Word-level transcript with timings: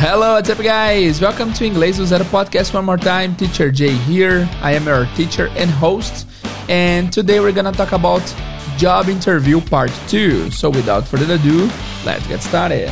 Hello, 0.00 0.32
what's 0.32 0.48
up, 0.48 0.56
guys? 0.56 1.20
Welcome 1.20 1.52
to 1.52 1.66
Inglês 1.66 1.98
do 1.98 2.06
Zero 2.06 2.24
podcast 2.24 2.72
one 2.72 2.86
more 2.86 2.96
time. 2.96 3.36
Teacher 3.36 3.70
Jay 3.70 3.92
here. 4.08 4.48
I 4.62 4.72
am 4.72 4.86
your 4.86 5.04
teacher 5.14 5.50
and 5.58 5.68
host, 5.68 6.26
and 6.70 7.12
today 7.12 7.38
we're 7.38 7.52
gonna 7.52 7.70
talk 7.70 7.92
about 7.92 8.24
job 8.78 9.10
interview 9.10 9.60
part 9.60 9.92
two. 10.08 10.50
So, 10.50 10.70
without 10.70 11.06
further 11.06 11.34
ado, 11.34 11.68
let's 12.06 12.26
get 12.28 12.40
started. 12.40 12.88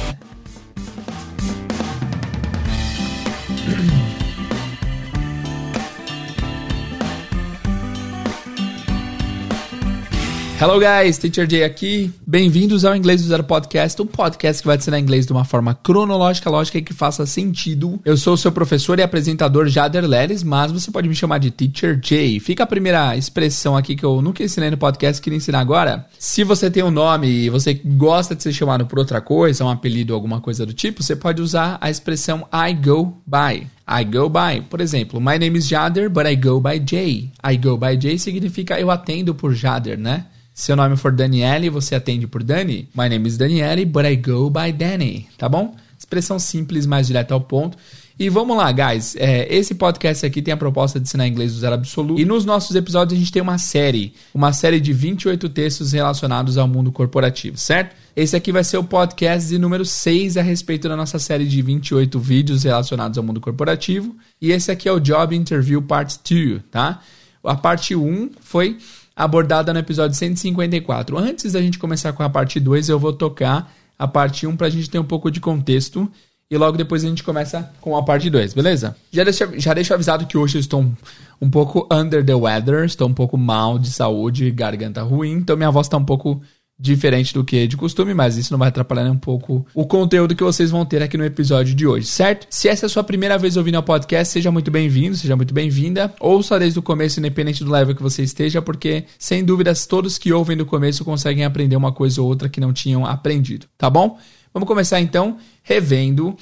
Hello 10.60 10.80
guys, 10.80 11.18
Teacher 11.18 11.48
Jay 11.48 11.62
aqui. 11.62 12.12
Bem-vindos 12.26 12.84
ao 12.84 12.96
Inglês 12.96 13.22
do 13.22 13.28
Zero 13.28 13.44
Podcast, 13.44 14.02
um 14.02 14.06
podcast 14.06 14.60
que 14.60 14.66
vai 14.66 14.76
te 14.76 14.80
ensinar 14.80 14.98
inglês 14.98 15.24
de 15.24 15.30
uma 15.30 15.44
forma 15.44 15.72
cronológica, 15.72 16.50
lógica 16.50 16.78
e 16.78 16.82
que 16.82 16.92
faça 16.92 17.24
sentido. 17.26 18.00
Eu 18.04 18.16
sou 18.16 18.34
o 18.34 18.36
seu 18.36 18.50
professor 18.50 18.98
e 18.98 19.02
apresentador 19.02 19.68
Jader 19.68 20.04
Leles, 20.04 20.42
mas 20.42 20.72
você 20.72 20.90
pode 20.90 21.08
me 21.08 21.14
chamar 21.14 21.38
de 21.38 21.52
Teacher 21.52 22.00
Jay. 22.02 22.40
Fica 22.40 22.64
a 22.64 22.66
primeira 22.66 23.16
expressão 23.16 23.76
aqui 23.76 23.94
que 23.94 24.04
eu 24.04 24.20
nunca 24.20 24.42
ensinei 24.42 24.68
no 24.68 24.76
podcast, 24.76 25.22
queria 25.22 25.36
ensinar 25.36 25.60
agora. 25.60 26.04
Se 26.18 26.42
você 26.42 26.68
tem 26.68 26.82
um 26.82 26.90
nome 26.90 27.28
e 27.28 27.48
você 27.48 27.72
gosta 27.72 28.34
de 28.34 28.42
ser 28.42 28.52
chamado 28.52 28.84
por 28.84 28.98
outra 28.98 29.20
coisa, 29.20 29.64
um 29.64 29.70
apelido 29.70 30.12
ou 30.12 30.16
alguma 30.16 30.40
coisa 30.40 30.66
do 30.66 30.74
tipo, 30.74 31.04
você 31.04 31.14
pode 31.14 31.40
usar 31.40 31.78
a 31.80 31.88
expressão 31.88 32.48
I 32.52 32.74
go 32.74 33.16
by. 33.24 33.77
I 33.88 34.04
go 34.04 34.28
by. 34.28 34.60
Por 34.68 34.80
exemplo, 34.80 35.18
my 35.18 35.38
name 35.38 35.56
is 35.56 35.66
Jader, 35.66 36.12
but 36.12 36.26
I 36.26 36.34
go 36.34 36.60
by 36.60 36.78
Jay. 36.78 37.32
I 37.42 37.56
go 37.56 37.78
by 37.78 37.96
Jay 37.96 38.18
significa 38.18 38.78
eu 38.78 38.90
atendo 38.90 39.34
por 39.34 39.54
Jader, 39.54 39.98
né? 39.98 40.26
Seu 40.52 40.76
nome 40.76 40.96
for 40.96 41.12
Daniele, 41.12 41.70
você 41.70 41.94
atende 41.94 42.26
por 42.26 42.42
Dani. 42.42 42.88
My 42.94 43.08
name 43.08 43.26
is 43.26 43.38
Daniele, 43.38 43.86
but 43.86 44.04
I 44.04 44.16
go 44.16 44.50
by 44.50 44.72
Danny. 44.72 45.28
Tá 45.38 45.48
bom? 45.48 45.74
Expressão 45.96 46.38
simples, 46.38 46.84
mais 46.84 47.06
direta 47.06 47.32
ao 47.32 47.40
ponto. 47.40 47.78
E 48.18 48.28
vamos 48.28 48.56
lá, 48.56 48.72
guys. 48.72 49.14
É, 49.16 49.46
esse 49.54 49.76
podcast 49.76 50.26
aqui 50.26 50.42
tem 50.42 50.52
a 50.52 50.56
proposta 50.56 50.98
de 50.98 51.06
ensinar 51.06 51.28
inglês 51.28 51.54
do 51.54 51.60
zero 51.60 51.76
absoluto. 51.76 52.20
E 52.20 52.24
nos 52.24 52.44
nossos 52.44 52.74
episódios 52.74 53.16
a 53.16 53.20
gente 53.20 53.30
tem 53.30 53.40
uma 53.40 53.58
série. 53.58 54.12
Uma 54.34 54.52
série 54.52 54.80
de 54.80 54.92
28 54.92 55.48
textos 55.50 55.92
relacionados 55.92 56.58
ao 56.58 56.66
mundo 56.66 56.90
corporativo, 56.90 57.56
certo? 57.56 57.94
Esse 58.16 58.34
aqui 58.34 58.50
vai 58.50 58.64
ser 58.64 58.76
o 58.76 58.82
podcast 58.82 59.48
de 59.48 59.56
número 59.56 59.84
6 59.84 60.36
a 60.36 60.42
respeito 60.42 60.88
da 60.88 60.96
nossa 60.96 61.20
série 61.20 61.46
de 61.46 61.62
28 61.62 62.18
vídeos 62.18 62.64
relacionados 62.64 63.16
ao 63.16 63.22
mundo 63.22 63.40
corporativo. 63.40 64.16
E 64.42 64.50
esse 64.50 64.72
aqui 64.72 64.88
é 64.88 64.92
o 64.92 64.98
Job 64.98 65.36
Interview 65.36 65.80
Part 65.80 66.18
2, 66.28 66.62
tá? 66.72 67.00
A 67.44 67.54
parte 67.54 67.94
1 67.94 68.30
foi 68.40 68.78
abordada 69.14 69.72
no 69.72 69.78
episódio 69.78 70.16
154. 70.16 71.16
Antes 71.16 71.52
da 71.52 71.62
gente 71.62 71.78
começar 71.78 72.12
com 72.12 72.24
a 72.24 72.28
parte 72.28 72.58
2, 72.58 72.88
eu 72.88 72.98
vou 72.98 73.12
tocar 73.12 73.72
a 73.96 74.08
parte 74.08 74.44
1 74.44 74.56
para 74.56 74.66
a 74.66 74.70
gente 74.70 74.90
ter 74.90 74.98
um 74.98 75.04
pouco 75.04 75.30
de 75.30 75.38
contexto 75.38 76.10
e 76.50 76.56
logo 76.56 76.78
depois 76.78 77.04
a 77.04 77.08
gente 77.08 77.22
começa 77.22 77.70
com 77.80 77.96
a 77.96 78.02
parte 78.02 78.30
2, 78.30 78.54
beleza? 78.54 78.96
Já 79.12 79.22
deixo, 79.22 79.44
já 79.56 79.74
deixo 79.74 79.92
avisado 79.92 80.26
que 80.26 80.38
hoje 80.38 80.56
eu 80.56 80.60
estou 80.60 80.80
um, 80.80 80.94
um 81.42 81.50
pouco 81.50 81.86
under 81.92 82.24
the 82.24 82.34
weather, 82.34 82.84
estou 82.84 83.08
um 83.08 83.14
pouco 83.14 83.36
mal 83.36 83.78
de 83.78 83.90
saúde, 83.90 84.50
garganta 84.50 85.02
ruim, 85.02 85.32
então 85.32 85.56
minha 85.56 85.70
voz 85.70 85.86
está 85.86 85.98
um 85.98 86.04
pouco 86.04 86.40
diferente 86.80 87.34
do 87.34 87.44
que 87.44 87.66
de 87.66 87.76
costume, 87.76 88.14
mas 88.14 88.36
isso 88.36 88.52
não 88.52 88.58
vai 88.58 88.68
atrapalhar 88.68 89.10
um 89.10 89.18
pouco 89.18 89.66
o 89.74 89.84
conteúdo 89.84 90.34
que 90.34 90.44
vocês 90.44 90.70
vão 90.70 90.86
ter 90.86 91.02
aqui 91.02 91.18
no 91.18 91.24
episódio 91.24 91.74
de 91.74 91.86
hoje, 91.86 92.06
certo? 92.06 92.46
Se 92.48 92.68
essa 92.68 92.86
é 92.86 92.88
a 92.88 92.90
sua 92.90 93.02
primeira 93.02 93.36
vez 93.36 93.56
ouvindo 93.56 93.78
o 93.78 93.82
podcast, 93.82 94.32
seja 94.32 94.50
muito 94.50 94.70
bem-vindo, 94.70 95.16
seja 95.16 95.34
muito 95.34 95.52
bem-vinda. 95.52 96.14
Ouça 96.20 96.58
desde 96.58 96.78
o 96.78 96.82
começo, 96.82 97.18
independente 97.18 97.64
do 97.64 97.70
level 97.70 97.96
que 97.96 98.02
você 98.02 98.22
esteja, 98.22 98.62
porque 98.62 99.04
sem 99.18 99.44
dúvidas 99.44 99.86
todos 99.86 100.16
que 100.16 100.32
ouvem 100.32 100.56
do 100.56 100.64
começo 100.64 101.04
conseguem 101.04 101.44
aprender 101.44 101.76
uma 101.76 101.92
coisa 101.92 102.22
ou 102.22 102.28
outra 102.28 102.48
que 102.48 102.60
não 102.60 102.72
tinham 102.72 103.04
aprendido, 103.04 103.66
tá 103.76 103.90
bom? 103.90 104.16
Vamos 104.58 104.66
começar 104.66 105.00
então 105.00 105.38
revendo 105.62 106.30
uh, 106.30 106.36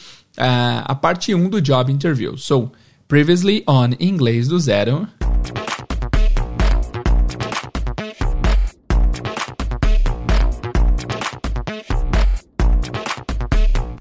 a 0.87 0.95
parte 0.95 1.35
1 1.35 1.51
do 1.51 1.61
Job 1.61 1.93
Interview. 1.93 2.35
So, 2.39 2.73
previously 3.07 3.63
on 3.69 3.91
Inglês 4.01 4.49
do 4.49 4.59
Zero. 4.59 5.07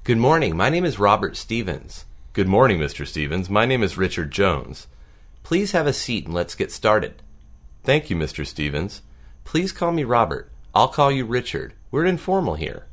Good 0.02 0.16
morning. 0.16 0.56
My 0.56 0.70
name 0.70 0.86
is 0.86 0.98
Robert 0.98 1.36
Stevens. 1.36 2.06
Good 2.32 2.48
morning, 2.48 2.78
Mr. 2.78 3.06
Stevens. 3.06 3.50
My 3.50 3.66
name 3.66 3.82
is 3.82 3.98
Richard 3.98 4.30
Jones. 4.30 4.86
Please 5.42 5.72
have 5.72 5.86
a 5.86 5.92
seat 5.92 6.24
and 6.24 6.32
let's 6.32 6.54
get 6.54 6.72
started. 6.72 7.20
Thank 7.84 8.08
you, 8.08 8.16
Mr. 8.16 8.46
Stevens. 8.46 9.02
Please 9.44 9.72
call 9.72 9.92
me 9.92 10.04
Robert. 10.04 10.50
I'll 10.74 10.88
call 10.88 11.12
you 11.12 11.26
Richard. 11.26 11.74
We're 11.90 12.06
informal 12.06 12.54
here. 12.54 12.86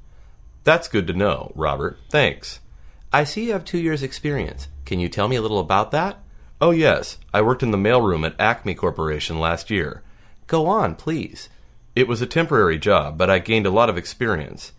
That's 0.64 0.88
good 0.88 1.08
to 1.08 1.14
know, 1.14 1.52
Robert. 1.56 1.98
Thanks. 2.10 2.60
I 3.12 3.26
see 3.26 3.46
you 3.46 3.52
have 3.54 3.66
two 3.66 3.78
years' 3.78 4.04
experience. 4.04 4.68
Can 4.86 5.00
you 5.00 5.10
tell 5.10 5.28
me 5.28 5.36
a 5.36 5.42
little 5.42 5.60
about 5.60 5.92
that? 5.92 6.20
Oh, 6.62 6.72
yes. 6.72 7.18
I 7.34 7.42
worked 7.42 7.64
in 7.64 7.72
the 7.72 7.78
mailroom 7.78 8.26
at 8.26 8.40
Acme 8.40 8.74
Corporation 8.74 9.40
last 9.40 9.70
year. 9.70 10.02
Go 10.48 10.68
on, 10.68 10.96
please. 10.96 11.50
It 11.96 12.08
was 12.08 12.22
a 12.22 12.26
temporary 12.26 12.78
job, 12.80 13.18
but 13.18 13.30
I 13.30 13.40
gained 13.40 13.66
a 13.66 13.72
lot 13.72 13.90
of 13.90 13.98
experience. 13.98 14.72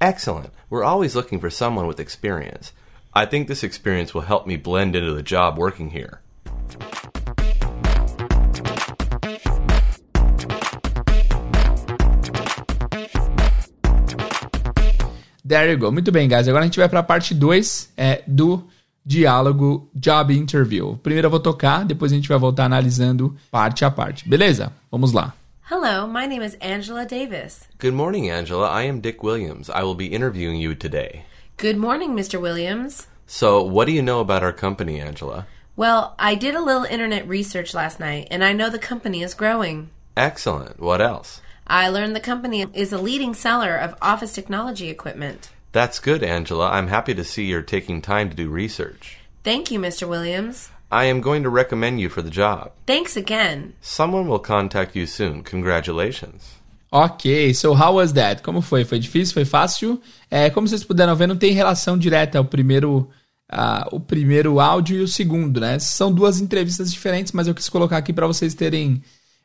Excellent. 0.00 0.50
We're 0.70 0.84
always 0.84 1.14
looking 1.14 1.40
for 1.40 1.50
someone 1.50 1.86
with 1.86 2.00
experience. 2.00 2.72
I 3.12 3.26
think 3.26 3.48
this 3.48 3.62
experience 3.62 4.14
will 4.14 4.22
help 4.22 4.46
me 4.46 4.56
blend 4.56 4.96
into 4.96 5.12
the 5.12 5.22
job 5.22 5.58
working 5.58 5.90
here. 5.90 6.20
There 15.46 15.70
you 15.70 15.78
go. 15.78 15.92
Muito 15.92 16.10
bem, 16.10 16.26
guys. 16.26 16.48
Agora 16.48 16.64
a 16.64 16.66
gente 16.66 16.78
vai 16.78 16.88
para 16.88 17.00
a 17.00 17.02
parte 17.02 17.34
2 17.34 17.92
é, 17.96 18.22
do 18.26 18.66
diálogo 19.04 19.90
Job 19.94 20.34
Interview. 20.34 20.98
Primeiro 21.02 21.26
eu 21.26 21.30
vou 21.30 21.40
tocar, 21.40 21.84
depois 21.84 22.12
a 22.12 22.14
gente 22.14 22.28
vai 22.28 22.38
voltar 22.38 22.64
analisando 22.64 23.36
parte 23.50 23.84
a 23.84 23.90
parte. 23.90 24.26
Beleza? 24.26 24.72
Vamos 24.90 25.12
lá. 25.12 25.34
Hello, 25.70 26.06
my 26.06 26.26
name 26.26 26.42
is 26.44 26.56
Angela 26.62 27.04
Davis. 27.04 27.68
Good 27.78 27.94
morning, 27.94 28.30
Angela. 28.30 28.68
I 28.68 28.88
am 28.88 29.00
Dick 29.00 29.22
Williams. 29.22 29.68
I 29.68 29.82
will 29.82 29.94
be 29.94 30.06
interviewing 30.06 30.60
you 30.60 30.74
today. 30.74 31.24
Good 31.58 31.76
morning, 31.76 32.14
Mr. 32.14 32.40
Williams. 32.40 33.06
So, 33.26 33.62
what 33.62 33.86
do 33.86 33.92
you 33.92 34.02
know 34.02 34.20
about 34.20 34.42
our 34.42 34.52
company, 34.52 35.00
Angela? 35.00 35.46
Well, 35.76 36.14
I 36.18 36.34
did 36.36 36.54
a 36.54 36.60
little 36.60 36.84
internet 36.84 37.26
research 37.26 37.74
last 37.74 37.98
night, 37.98 38.28
and 38.30 38.44
I 38.44 38.52
know 38.52 38.70
the 38.70 38.78
company 38.78 39.22
is 39.22 39.34
growing. 39.34 39.90
Excellent. 40.16 40.78
What 40.80 41.00
else? 41.00 41.40
I 41.66 41.88
learned 41.88 42.14
the 42.14 42.20
company 42.20 42.66
is 42.74 42.92
a 42.92 42.98
leading 42.98 43.34
seller 43.34 43.76
of 43.76 43.94
office 44.02 44.32
technology 44.32 44.90
equipment. 44.90 45.50
That's 45.72 45.98
good, 45.98 46.22
Angela. 46.22 46.70
I'm 46.70 46.88
happy 46.88 47.14
to 47.14 47.24
see 47.24 47.46
you're 47.46 47.62
taking 47.62 48.02
time 48.02 48.30
to 48.30 48.36
do 48.36 48.48
research. 48.48 49.18
Thank 49.42 49.70
you, 49.70 49.80
Mr. 49.80 50.08
Williams. 50.08 50.70
I 50.92 51.06
am 51.06 51.20
going 51.20 51.42
to 51.42 51.50
recommend 51.50 52.00
you 52.00 52.08
for 52.08 52.22
the 52.22 52.30
job. 52.30 52.70
Thanks 52.86 53.16
again. 53.16 53.74
Someone 53.80 54.28
will 54.28 54.38
contact 54.38 54.94
you 54.94 55.06
soon. 55.06 55.42
Congratulations. 55.42 56.54
Ok, 56.92 57.52
so 57.54 57.74
how 57.74 57.94
was 57.94 58.12
that? 58.12 58.42
Como 58.42 58.60
foi? 58.60 58.84
Foi 58.84 59.00
difícil? 59.00 59.34
Foi 59.34 59.44
fácil? 59.44 60.00
É, 60.30 60.48
como 60.50 60.68
vocês 60.68 60.84
puderam 60.84 61.16
ver, 61.16 61.26
não 61.26 61.36
tem 61.36 61.52
relação 61.52 61.98
direta 61.98 62.40
o 62.40 62.44
primeiro, 62.44 63.08
uh, 63.52 63.88
o 63.90 63.98
primeiro 63.98 64.60
áudio 64.60 64.98
e 64.98 65.00
o 65.00 65.08
segundo, 65.08 65.60
né? 65.60 65.78
São 65.80 66.12
duas 66.12 66.40
entrevistas 66.40 66.92
diferentes, 66.92 67.32
mas 67.32 67.48
eu 67.48 67.54
quis 67.54 67.68
colocar 67.68 67.96
aqui 67.96 68.12
para 68.12 68.28
vocês 68.28 68.54
terem 68.54 69.02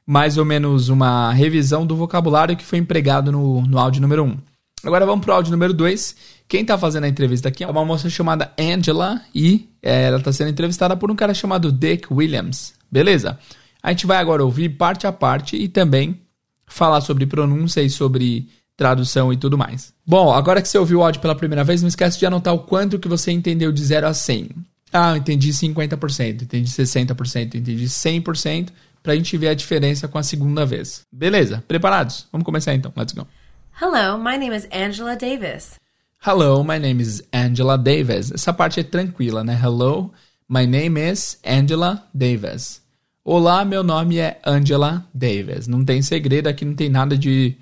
mais 0.10 0.40
ou 0.40 0.44
menos 0.44 0.90
uma 0.90 1.32
revisão 1.32 1.86
do 1.86 1.96
vocabulário 1.96 2.58
que 2.58 2.66
foi 2.66 2.80
empregado 2.80 3.32
no, 3.32 3.62
no 3.62 3.78
áudio 3.78 4.02
número 4.02 4.24
1. 4.24 4.28
Um. 4.28 4.38
Agora 4.84 5.06
vamos 5.06 5.24
pro 5.24 5.36
áudio 5.36 5.52
número 5.52 5.72
2. 5.72 6.16
Quem 6.48 6.66
tá 6.66 6.80
fazendo 6.80 7.04
a 7.04 7.08
entrevista 7.08 7.50
aqui 7.50 7.64
é 7.64 7.68
uma 7.68 7.86
moça 7.86 8.10
chamada 8.10 8.52
Angela 8.60 9.22
e 9.36 9.70
é, 9.84 10.06
ela 10.06 10.20
tá 10.20 10.34
sendo 10.34 10.50
entrevistada 10.50 10.98
por 10.98 11.12
um 11.12 11.16
cara 11.16 11.32
chamado 11.32 11.72
Dick 11.72 12.12
Williams. 12.12 12.74
Beleza? 12.92 13.38
A 13.84 13.92
gente 13.92 14.08
vai 14.08 14.18
agora 14.18 14.44
ouvir 14.44 14.70
parte 14.70 15.06
a 15.06 15.12
parte 15.12 15.56
e 15.56 15.68
também 15.68 16.20
falar 16.66 17.02
sobre 17.02 17.28
pronúncia 17.28 17.82
e 17.84 17.90
sobre 17.92 18.48
tradução 18.76 19.32
e 19.32 19.38
tudo 19.38 19.60
mais. 19.60 19.94
Bom, 20.04 20.34
agora 20.34 20.60
que 20.60 20.70
você 20.70 20.80
ouviu 20.80 21.02
o 21.02 21.04
áudio 21.04 21.22
pela 21.22 21.36
primeira 21.36 21.64
vez, 21.64 21.84
não 21.84 21.88
esquece 21.88 22.18
de 22.18 22.26
anotar 22.26 22.56
o 22.56 22.60
quanto 22.60 22.98
que 22.98 23.08
você 23.08 23.32
entendeu 23.32 23.72
de 23.72 23.86
0 23.86 24.08
a 24.08 24.14
100. 24.16 24.50
Ah, 24.92 25.12
eu 25.12 25.18
entendi 25.18 25.50
50%, 25.50 26.42
entendi 26.42 26.68
60%, 26.68 27.54
entendi 27.54 27.86
100%, 27.86 28.70
pra 29.10 29.16
gente 29.16 29.36
ver 29.38 29.48
a 29.48 29.54
diferença 29.56 30.08
com 30.08 30.20
a 30.20 30.24
segunda 30.24 30.68
vez. 30.68 31.02
Beleza? 31.12 31.64
Preparados? 31.68 32.28
Vamos 32.32 32.46
começar 32.46 32.76
então. 32.76 32.94
Let's 32.96 33.12
go. 33.14 33.26
Hello, 33.82 34.20
my 34.20 34.38
name 34.38 34.56
is 34.56 34.68
Angela 34.72 35.16
Davis. 35.16 35.80
Hello, 36.24 36.64
my 36.64 36.78
name 36.78 37.02
is 37.02 37.24
Angela 37.34 37.76
Davis. 37.76 38.32
Essa 38.32 38.54
parte 38.54 38.80
é 38.80 38.84
tranquila, 38.84 39.44
né? 39.44 39.60
Hello, 39.60 40.12
my 40.48 40.68
name 40.68 41.00
is 41.00 41.40
Angela 41.44 42.08
Davis. 42.14 42.84
Olá, 43.26 43.66
meu 43.66 43.82
nome 43.82 44.20
é 44.20 44.40
Angela 44.46 45.04
Davis. 45.12 45.68
Não 45.68 45.84
tem 45.84 46.04
segredo 46.04 46.46
aqui, 46.46 46.64
não 46.64 46.76
tem 46.76 46.90
nada 46.90 47.18
de, 47.18 47.56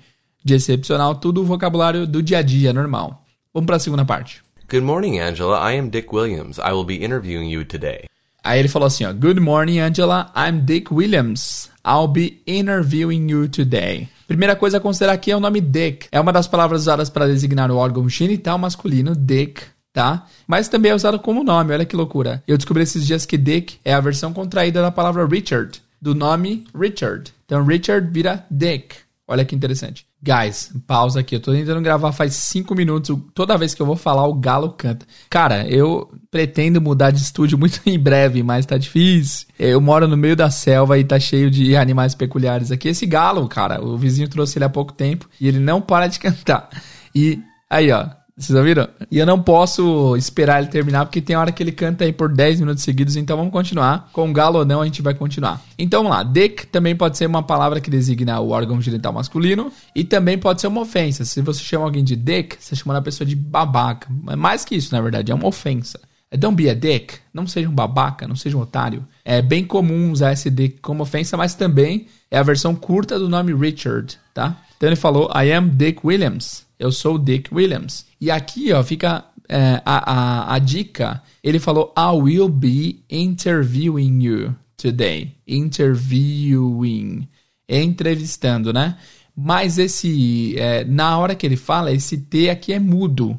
de 0.44 0.54
excepcional, 0.54 1.14
tudo 1.14 1.46
vocabulário 1.46 2.06
do 2.06 2.22
dia 2.22 2.38
a 2.38 2.42
dia, 2.42 2.74
normal. 2.74 3.24
Vamos 3.54 3.66
para 3.66 3.76
a 3.76 3.80
segunda 3.80 4.04
parte. 4.04 4.42
Good 4.68 4.84
morning, 4.84 5.18
Angela. 5.18 5.72
I 5.72 5.78
am 5.78 5.88
Dick 5.88 6.14
Williams. 6.14 6.58
I 6.58 6.72
will 6.72 6.84
be 6.84 7.02
interviewing 7.02 7.50
you 7.50 7.64
today. 7.64 8.04
Aí 8.48 8.60
ele 8.60 8.68
falou 8.68 8.86
assim, 8.86 9.04
ó, 9.04 9.12
Good 9.12 9.40
morning, 9.40 9.78
Angela. 9.78 10.32
I'm 10.34 10.60
Dick 10.60 10.90
Williams. 10.90 11.68
I'll 11.86 12.08
be 12.08 12.40
interviewing 12.46 13.30
you 13.30 13.46
today. 13.46 14.08
Primeira 14.26 14.56
coisa 14.56 14.78
a 14.78 14.80
considerar 14.80 15.12
aqui 15.12 15.30
é 15.30 15.36
o 15.36 15.40
nome 15.40 15.60
Dick. 15.60 16.06
É 16.10 16.18
uma 16.18 16.32
das 16.32 16.48
palavras 16.48 16.80
usadas 16.80 17.10
para 17.10 17.26
designar 17.26 17.70
o 17.70 17.76
órgão 17.76 18.08
genital 18.08 18.56
masculino, 18.56 19.14
Dick, 19.14 19.60
tá? 19.92 20.26
Mas 20.46 20.66
também 20.66 20.90
é 20.90 20.94
usado 20.94 21.18
como 21.18 21.44
nome, 21.44 21.74
olha 21.74 21.84
que 21.84 21.94
loucura. 21.94 22.42
Eu 22.48 22.56
descobri 22.56 22.84
esses 22.84 23.06
dias 23.06 23.26
que 23.26 23.36
Dick 23.36 23.76
é 23.84 23.92
a 23.92 24.00
versão 24.00 24.32
contraída 24.32 24.80
da 24.80 24.90
palavra 24.90 25.26
Richard, 25.26 25.82
do 26.00 26.14
nome 26.14 26.64
Richard. 26.74 27.30
Então 27.44 27.62
Richard 27.66 28.10
vira 28.10 28.46
Dick. 28.50 28.96
Olha 29.30 29.44
que 29.44 29.54
interessante. 29.54 30.06
Guys, 30.22 30.72
pausa 30.86 31.20
aqui. 31.20 31.36
Eu 31.36 31.40
tô 31.40 31.52
tentando 31.52 31.82
gravar 31.82 32.12
faz 32.12 32.32
cinco 32.32 32.74
minutos. 32.74 33.14
Toda 33.34 33.58
vez 33.58 33.74
que 33.74 33.82
eu 33.82 33.84
vou 33.84 33.94
falar, 33.94 34.26
o 34.26 34.32
galo 34.32 34.70
canta. 34.70 35.04
Cara, 35.28 35.68
eu 35.68 36.10
pretendo 36.30 36.80
mudar 36.80 37.10
de 37.10 37.20
estúdio 37.20 37.58
muito 37.60 37.82
em 37.84 37.98
breve, 37.98 38.42
mas 38.42 38.64
tá 38.64 38.78
difícil. 38.78 39.46
Eu 39.58 39.82
moro 39.82 40.08
no 40.08 40.16
meio 40.16 40.34
da 40.34 40.48
selva 40.48 40.98
e 40.98 41.04
tá 41.04 41.20
cheio 41.20 41.50
de 41.50 41.76
animais 41.76 42.14
peculiares 42.14 42.72
aqui. 42.72 42.88
Esse 42.88 43.04
galo, 43.04 43.46
cara, 43.48 43.84
o 43.84 43.98
vizinho 43.98 44.30
trouxe 44.30 44.56
ele 44.56 44.64
há 44.64 44.70
pouco 44.70 44.94
tempo 44.94 45.28
e 45.38 45.46
ele 45.46 45.58
não 45.58 45.82
para 45.82 46.06
de 46.06 46.18
cantar. 46.18 46.70
E 47.14 47.38
aí, 47.68 47.92
ó, 47.92 48.06
vocês 48.38 48.56
ouviram? 48.56 48.88
E 49.10 49.18
eu 49.18 49.26
não 49.26 49.42
posso 49.42 50.16
esperar 50.16 50.62
ele 50.62 50.70
terminar, 50.70 51.04
porque 51.04 51.20
tem 51.20 51.34
hora 51.34 51.50
que 51.50 51.60
ele 51.60 51.72
canta 51.72 52.04
aí 52.04 52.12
por 52.12 52.32
10 52.32 52.60
minutos 52.60 52.84
seguidos, 52.84 53.16
então 53.16 53.36
vamos 53.36 53.52
continuar. 53.52 54.08
Com 54.12 54.32
galo 54.32 54.60
ou 54.60 54.64
não, 54.64 54.80
a 54.80 54.84
gente 54.84 55.02
vai 55.02 55.12
continuar. 55.12 55.60
Então 55.76 56.04
vamos 56.04 56.16
lá. 56.16 56.22
Dick 56.22 56.68
também 56.68 56.94
pode 56.94 57.18
ser 57.18 57.26
uma 57.26 57.42
palavra 57.42 57.80
que 57.80 57.90
designa 57.90 58.38
o 58.38 58.50
órgão 58.50 58.80
genital 58.80 59.12
masculino. 59.12 59.72
E 59.92 60.04
também 60.04 60.38
pode 60.38 60.60
ser 60.60 60.68
uma 60.68 60.82
ofensa. 60.82 61.24
Se 61.24 61.42
você 61.42 61.60
chama 61.60 61.84
alguém 61.84 62.04
de 62.04 62.14
dick, 62.14 62.56
você 62.60 62.76
chama 62.76 62.96
a 62.96 63.02
pessoa 63.02 63.26
de 63.26 63.34
babaca. 63.34 64.08
É 64.28 64.36
mais 64.36 64.64
que 64.64 64.76
isso, 64.76 64.94
na 64.94 65.00
verdade, 65.00 65.32
é 65.32 65.34
uma 65.34 65.48
ofensa. 65.48 65.98
É 66.30 66.36
don't 66.36 66.54
be 66.54 66.70
a 66.70 66.74
dick. 66.74 67.14
Não 67.34 67.44
seja 67.44 67.68
um 67.68 67.74
babaca, 67.74 68.28
não 68.28 68.36
seja 68.36 68.56
um 68.56 68.60
otário. 68.60 69.04
É 69.24 69.42
bem 69.42 69.64
comum 69.64 70.12
usar 70.12 70.32
esse 70.32 70.48
dick 70.48 70.78
como 70.80 71.02
ofensa, 71.02 71.36
mas 71.36 71.54
também 71.54 72.06
é 72.30 72.38
a 72.38 72.42
versão 72.44 72.72
curta 72.74 73.18
do 73.18 73.28
nome 73.28 73.52
Richard, 73.52 74.16
tá? 74.32 74.56
Então 74.76 74.88
ele 74.88 74.96
falou, 74.96 75.28
I 75.34 75.52
am 75.52 75.70
Dick 75.70 76.06
Williams. 76.06 76.67
Eu 76.78 76.92
sou 76.92 77.16
o 77.16 77.18
Dick 77.18 77.52
Williams. 77.52 78.06
E 78.20 78.30
aqui, 78.30 78.72
ó, 78.72 78.82
fica 78.82 79.24
é, 79.48 79.82
a, 79.84 80.12
a, 80.12 80.54
a 80.54 80.58
dica. 80.58 81.22
Ele 81.42 81.58
falou, 81.58 81.92
I 81.96 82.16
will 82.16 82.48
be 82.48 83.02
interviewing 83.10 84.22
you 84.22 84.54
today. 84.76 85.34
Interviewing. 85.46 87.28
Entrevistando, 87.68 88.72
né? 88.72 88.96
Mas 89.36 89.78
esse, 89.78 90.58
é, 90.58 90.84
na 90.84 91.18
hora 91.18 91.34
que 91.34 91.46
ele 91.46 91.56
fala, 91.56 91.92
esse 91.92 92.18
T 92.18 92.50
aqui 92.50 92.72
é 92.72 92.78
mudo. 92.78 93.38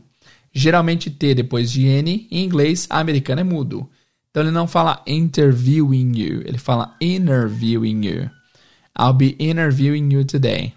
Geralmente 0.52 1.10
T 1.10 1.36
depois 1.36 1.72
de 1.72 1.86
N, 1.86 2.28
em 2.32 2.44
inglês 2.44 2.88
americano 2.90 3.42
é 3.42 3.44
mudo. 3.44 3.90
Então 4.30 4.44
ele 4.44 4.52
não 4.52 4.68
fala 4.68 5.04
interviewing 5.08 6.18
you, 6.18 6.42
ele 6.46 6.58
fala 6.58 6.96
interviewing 7.02 8.06
you. 8.06 8.30
I'll 8.98 9.14
be 9.14 9.36
interviewing 9.40 10.14
you 10.14 10.24
today. 10.24 10.74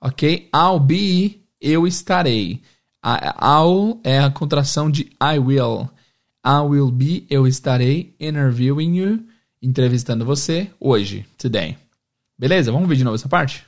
Ok? 0.00 0.48
I'll 0.54 0.80
be 0.80 1.41
eu 1.62 1.86
estarei. 1.86 2.60
I'll 3.04 4.00
é 4.02 4.18
a 4.18 4.30
contração 4.30 4.90
de 4.90 5.10
I 5.22 5.38
will. 5.38 5.88
I 6.44 6.60
will 6.68 6.90
be, 6.90 7.24
eu 7.30 7.46
estarei 7.46 8.14
interviewing 8.18 8.96
you, 8.96 9.20
entrevistando 9.62 10.24
você 10.24 10.68
hoje, 10.80 11.24
today. 11.38 11.78
Beleza? 12.36 12.72
Vamos 12.72 12.88
ver 12.88 12.96
de 12.96 13.04
novo 13.04 13.14
essa 13.14 13.28
parte? 13.28 13.64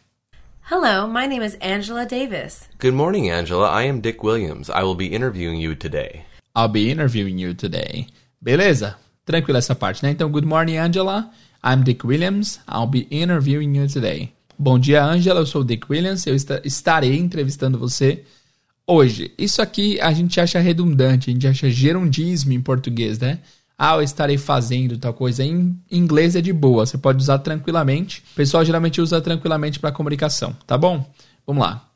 Hello, 0.68 1.06
my 1.06 1.28
name 1.28 1.44
is 1.44 1.56
Angela 1.62 2.04
Davis. 2.04 2.68
Good 2.80 2.94
morning, 2.94 3.30
Angela. 3.30 3.70
I 3.80 3.88
am 3.88 4.00
Dick 4.00 4.24
Williams. 4.24 4.68
I 4.70 4.82
will 4.82 4.96
be 4.96 5.14
interviewing 5.14 5.60
you 5.60 5.76
today. 5.76 6.24
I'll 6.56 6.68
be 6.68 6.90
interviewing 6.90 7.38
you 7.38 7.54
today. 7.54 8.08
Beleza? 8.40 8.96
Tranquilo 9.24 9.58
essa 9.58 9.74
parte, 9.74 10.02
né? 10.02 10.10
Então, 10.10 10.30
good 10.30 10.46
morning, 10.46 10.76
Angela. 10.78 11.30
I'm 11.62 11.82
Dick 11.84 12.04
Williams. 12.06 12.60
I'll 12.68 12.86
be 12.86 13.06
interviewing 13.10 13.76
you 13.76 13.86
today. 13.88 14.32
Bom 14.58 14.78
dia, 14.78 15.04
Angela. 15.04 15.40
Eu 15.40 15.46
sou 15.46 15.62
o 15.62 15.64
Dick 15.64 15.86
Williams. 15.90 16.26
Eu 16.26 16.34
estarei 16.34 17.18
entrevistando 17.18 17.78
você 17.78 18.24
hoje. 18.86 19.32
Isso 19.36 19.60
aqui 19.60 20.00
a 20.00 20.12
gente 20.12 20.40
acha 20.40 20.60
redundante, 20.60 21.30
a 21.30 21.32
gente 21.32 21.46
acha 21.46 21.70
gerundismo 21.70 22.52
em 22.52 22.60
português, 22.60 23.18
né? 23.18 23.40
Ah, 23.76 23.96
eu 23.96 24.02
estarei 24.02 24.38
fazendo 24.38 24.96
tal 24.98 25.12
coisa. 25.12 25.42
Em 25.42 25.76
inglês 25.90 26.36
é 26.36 26.40
de 26.40 26.52
boa, 26.52 26.86
você 26.86 26.96
pode 26.96 27.18
usar 27.18 27.38
tranquilamente. 27.38 28.22
O 28.32 28.36
pessoal 28.36 28.64
geralmente 28.64 29.00
usa 29.00 29.20
tranquilamente 29.20 29.80
para 29.80 29.90
comunicação, 29.90 30.56
tá 30.66 30.78
bom? 30.78 31.04
Vamos 31.46 31.62
lá. 31.62 31.88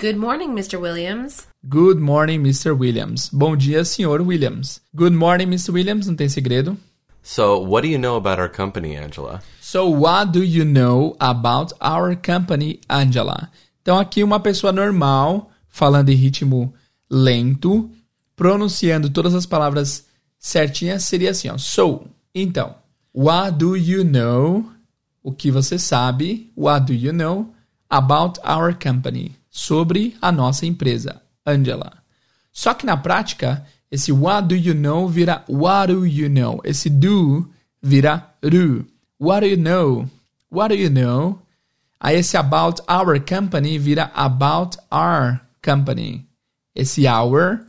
Good 0.00 0.16
morning, 0.16 0.50
Mr. 0.50 0.76
Williams. 0.76 1.46
Good 1.68 2.00
morning, 2.00 2.36
Mr. 2.36 2.70
Williams. 2.70 3.28
Bom 3.32 3.56
dia, 3.56 3.84
Sr. 3.84 4.22
Williams. 4.22 4.80
Good 4.94 5.14
morning, 5.14 5.46
Mr. 5.46 5.72
Williams. 5.72 6.06
Não 6.06 6.14
tem 6.14 6.28
segredo. 6.28 6.78
So, 7.22 7.58
what 7.58 7.82
do 7.82 7.92
you 7.92 7.98
know 7.98 8.16
about 8.16 8.40
our 8.40 8.48
company, 8.48 8.96
Angela? 8.96 9.42
So, 9.70 9.86
what 9.90 10.32
do 10.32 10.42
you 10.42 10.64
know 10.64 11.14
about 11.20 11.74
our 11.78 12.16
company, 12.16 12.80
Angela? 12.88 13.50
Então, 13.82 13.98
aqui 13.98 14.24
uma 14.24 14.40
pessoa 14.40 14.72
normal, 14.72 15.50
falando 15.68 16.08
em 16.08 16.14
ritmo 16.14 16.72
lento, 17.10 17.90
pronunciando 18.34 19.10
todas 19.10 19.34
as 19.34 19.44
palavras 19.44 20.06
certinhas, 20.38 21.04
seria 21.04 21.32
assim, 21.32 21.50
ó. 21.50 21.58
So, 21.58 22.06
então, 22.34 22.76
what 23.14 23.58
do 23.58 23.76
you 23.76 24.04
know? 24.04 24.72
O 25.22 25.32
que 25.32 25.50
você 25.50 25.78
sabe? 25.78 26.50
What 26.56 26.86
do 26.86 26.94
you 26.94 27.12
know 27.12 27.52
about 27.90 28.40
our 28.40 28.72
company? 28.72 29.36
Sobre 29.50 30.16
a 30.22 30.32
nossa 30.32 30.64
empresa, 30.64 31.20
Angela. 31.46 31.92
Só 32.50 32.72
que 32.72 32.86
na 32.86 32.96
prática, 32.96 33.66
esse 33.90 34.12
what 34.12 34.48
do 34.48 34.54
you 34.54 34.72
know 34.72 35.06
vira 35.06 35.44
what 35.46 35.92
do 35.92 36.06
you 36.06 36.30
know. 36.30 36.58
Esse 36.64 36.88
do 36.88 37.46
vira 37.82 38.34
ru. 38.42 38.86
What 39.18 39.40
do 39.40 39.48
you 39.48 39.56
know? 39.56 40.08
What 40.50 40.68
do 40.68 40.80
you 40.80 40.90
know? 40.90 41.38
Aí 42.00 42.16
esse 42.16 42.36
about 42.36 42.80
our 42.88 43.18
company 43.20 43.78
vira 43.78 44.10
about 44.14 44.76
our 44.90 45.40
company. 45.60 46.24
Esse 46.74 47.06
our, 47.06 47.66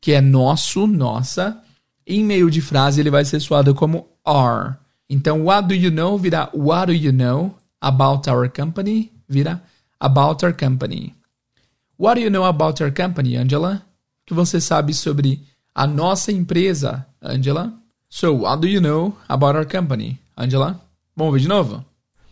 que 0.00 0.12
é 0.12 0.20
nosso, 0.20 0.86
nossa, 0.86 1.60
em 2.06 2.24
meio 2.24 2.50
de 2.50 2.60
frase 2.60 3.00
ele 3.00 3.10
vai 3.10 3.24
ser 3.24 3.40
soado 3.40 3.74
como 3.74 4.06
are. 4.24 4.76
Então, 5.10 5.44
what 5.44 5.66
do 5.66 5.74
you 5.74 5.90
know 5.90 6.16
vira 6.16 6.48
what 6.54 6.86
do 6.86 6.92
you 6.92 7.12
know 7.12 7.54
about 7.80 8.28
our 8.30 8.48
company 8.48 9.10
vira 9.28 9.60
about 10.00 10.44
our 10.44 10.52
company. 10.52 11.14
What 11.96 12.14
do 12.14 12.20
you 12.20 12.30
know 12.30 12.44
about 12.44 12.80
our 12.80 12.90
company, 12.90 13.36
Angela? 13.36 13.82
que 14.26 14.34
você 14.34 14.60
sabe 14.60 14.92
sobre 14.92 15.40
a 15.74 15.86
nossa 15.86 16.32
empresa, 16.32 17.06
Angela? 17.22 17.72
So, 18.08 18.34
what 18.42 18.60
do 18.60 18.66
you 18.66 18.80
know 18.80 19.16
about 19.28 19.56
our 19.56 19.64
company, 19.64 20.18
Angela? 20.36 20.80
Vamos 21.16 21.32
ver 21.32 21.40
de 21.40 21.48
novo? 21.48 21.84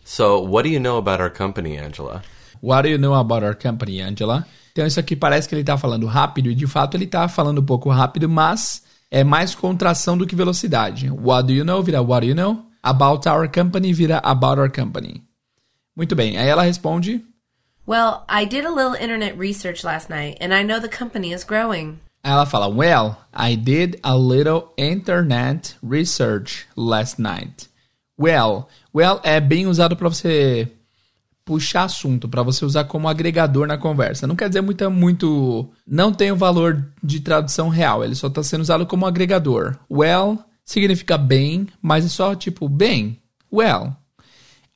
So, 0.03 0.39
what 0.43 0.67
do 0.67 0.69
you 0.69 0.79
know 0.79 0.97
about 0.97 1.21
our 1.21 1.31
company, 1.31 1.77
Angela? 1.77 2.21
What 2.61 2.83
do 2.83 2.89
you 2.89 2.99
know 2.99 3.15
about 3.15 3.43
our 3.43 3.55
company, 3.55 3.99
Angela? 3.99 4.45
Então, 4.71 4.85
isso 4.85 4.99
aqui 4.99 5.15
parece 5.15 5.49
que 5.49 5.55
ele 5.55 5.61
está 5.61 5.77
falando 5.77 6.05
rápido 6.05 6.51
e 6.51 6.55
de 6.55 6.67
fato 6.67 6.95
ele 6.95 7.05
está 7.05 7.27
falando 7.27 7.61
um 7.61 7.65
pouco 7.65 7.89
rápido, 7.89 8.29
mas 8.29 8.83
é 9.09 9.23
mais 9.23 9.55
contração 9.55 10.17
do 10.17 10.27
que 10.27 10.35
velocidade. 10.35 11.09
What 11.09 11.47
do 11.47 11.53
you 11.53 11.65
know 11.65 11.81
vira 11.81 12.01
what 12.01 12.21
do 12.21 12.27
you 12.27 12.35
know? 12.35 12.65
About 12.83 13.27
our 13.27 13.49
company 13.49 13.91
vira 13.91 14.19
about 14.23 14.59
our 14.59 14.69
company. 14.69 15.23
Muito 15.95 16.15
bem. 16.15 16.37
Aí 16.37 16.47
ela 16.47 16.61
responde 16.61 17.25
Well, 17.87 18.25
I 18.27 18.45
did 18.45 18.65
a 18.65 18.69
little 18.69 18.95
internet 18.95 19.37
research 19.37 19.83
last 19.83 20.09
night, 20.09 20.37
and 20.41 20.53
I 20.53 20.63
know 20.63 20.79
the 20.79 20.89
company 20.89 21.33
is 21.33 21.43
growing. 21.43 21.99
Ela 22.23 22.45
fala, 22.45 22.67
Well, 22.67 23.17
I 23.33 23.55
did 23.55 23.99
a 24.03 24.15
little 24.15 24.73
internet 24.77 25.75
research 25.81 26.67
last 26.75 27.19
night. 27.19 27.69
Well, 28.19 28.67
well 28.93 29.19
é 29.23 29.39
bem 29.39 29.67
usado 29.67 29.95
para 29.95 30.09
você 30.09 30.71
puxar 31.43 31.83
assunto, 31.83 32.27
para 32.27 32.41
você 32.41 32.65
usar 32.65 32.85
como 32.85 33.07
agregador 33.07 33.67
na 33.67 33.77
conversa. 33.77 34.25
Não 34.25 34.35
quer 34.35 34.49
dizer 34.49 34.61
muito, 34.61 34.89
muito. 34.89 35.69
Não 35.85 36.11
tem 36.11 36.31
o 36.31 36.35
valor 36.35 36.91
de 37.03 37.19
tradução 37.19 37.69
real, 37.69 38.03
ele 38.03 38.15
só 38.15 38.27
está 38.27 38.41
sendo 38.41 38.61
usado 38.61 38.85
como 38.85 39.05
agregador. 39.05 39.77
Well 39.91 40.43
significa 40.63 41.17
bem, 41.17 41.67
mas 41.81 42.05
é 42.05 42.09
só 42.09 42.33
tipo 42.33 42.67
bem. 42.67 43.21
Well, 43.53 43.95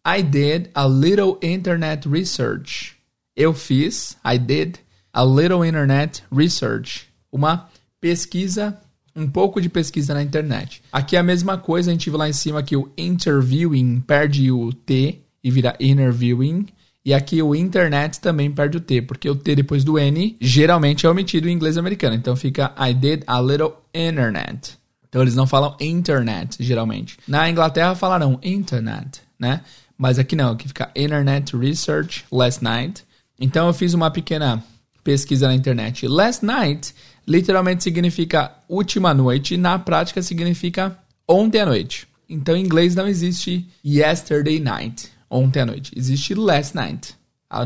I 0.06 0.22
did 0.22 0.70
a 0.76 0.86
little 0.86 1.40
internet 1.42 2.08
research 2.08 3.00
eu 3.40 3.54
fiz, 3.54 4.18
I 4.24 4.38
did 4.38 4.80
a 5.14 5.24
little 5.24 5.64
internet 5.66 6.24
research, 6.30 7.08
uma 7.32 7.70
pesquisa, 8.02 8.78
um 9.20 9.28
pouco 9.28 9.62
de 9.62 9.70
pesquisa 9.70 10.14
na 10.14 10.24
internet. 10.24 10.82
Aqui 10.92 11.16
é 11.16 11.20
a 11.20 11.24
mesma 11.24 11.58
coisa, 11.58 11.92
a 11.92 11.94
gente 11.94 12.10
viu 12.10 12.18
lá 12.18 12.30
em 12.30 12.34
cima 12.34 12.64
que 12.64 12.76
o 12.76 12.90
interviewing 12.98 14.00
perde 14.02 14.52
o 14.52 14.72
T 14.72 15.20
e 15.44 15.52
vira 15.52 15.76
interviewing. 15.80 16.68
E 17.06 17.14
aqui 17.14 17.42
o 17.42 17.56
internet 17.56 18.20
também 18.20 18.52
perde 18.52 18.78
o 18.78 18.82
T, 18.82 19.02
porque 19.02 19.30
o 19.30 19.36
T 19.36 19.56
depois 19.56 19.84
do 19.84 19.98
N 19.98 20.38
geralmente 20.40 21.06
é 21.06 21.10
omitido 21.10 21.50
em 21.50 21.54
inglês 21.54 21.78
americano. 21.78 22.16
Então 22.16 22.36
fica 22.36 22.74
I 22.78 22.94
did 22.94 23.24
a 23.28 23.42
little 23.42 23.74
internet. 23.94 24.78
Então 25.08 25.22
eles 25.22 25.36
não 25.36 25.48
falam 25.48 25.76
internet, 25.80 26.64
geralmente. 26.64 27.18
Na 27.28 27.50
Inglaterra 27.50 27.96
falarão 27.96 28.40
internet, 28.44 29.22
né? 29.40 29.62
Mas 29.98 30.18
aqui 30.18 30.36
não, 30.36 30.52
aqui 30.52 30.68
fica 30.68 30.92
Internet 30.96 31.58
Research 31.58 32.26
Last 32.32 32.64
Night. 32.64 33.04
Então 33.40 33.68
eu 33.68 33.74
fiz 33.74 33.94
uma 33.94 34.10
pequena 34.12 34.64
pesquisa 35.04 35.48
na 35.48 35.56
internet. 35.56 36.08
Last 36.08 36.46
night 36.46 36.94
literalmente 37.30 37.84
significa 37.84 38.52
última 38.68 39.14
noite, 39.14 39.56
na 39.56 39.78
prática 39.78 40.22
significa 40.24 40.98
ontem 41.28 41.62
à 41.62 41.66
noite. 41.66 42.08
Então 42.28 42.58
em 42.58 42.66
inglês 42.66 42.96
não 42.96 43.08
existe 43.08 43.70
yesterday 43.86 44.60
night, 44.60 45.12
ontem 45.30 45.62
à 45.62 45.66
noite. 45.66 45.94
Existe 45.96 46.34
last 46.34 46.76
night, 46.76 47.16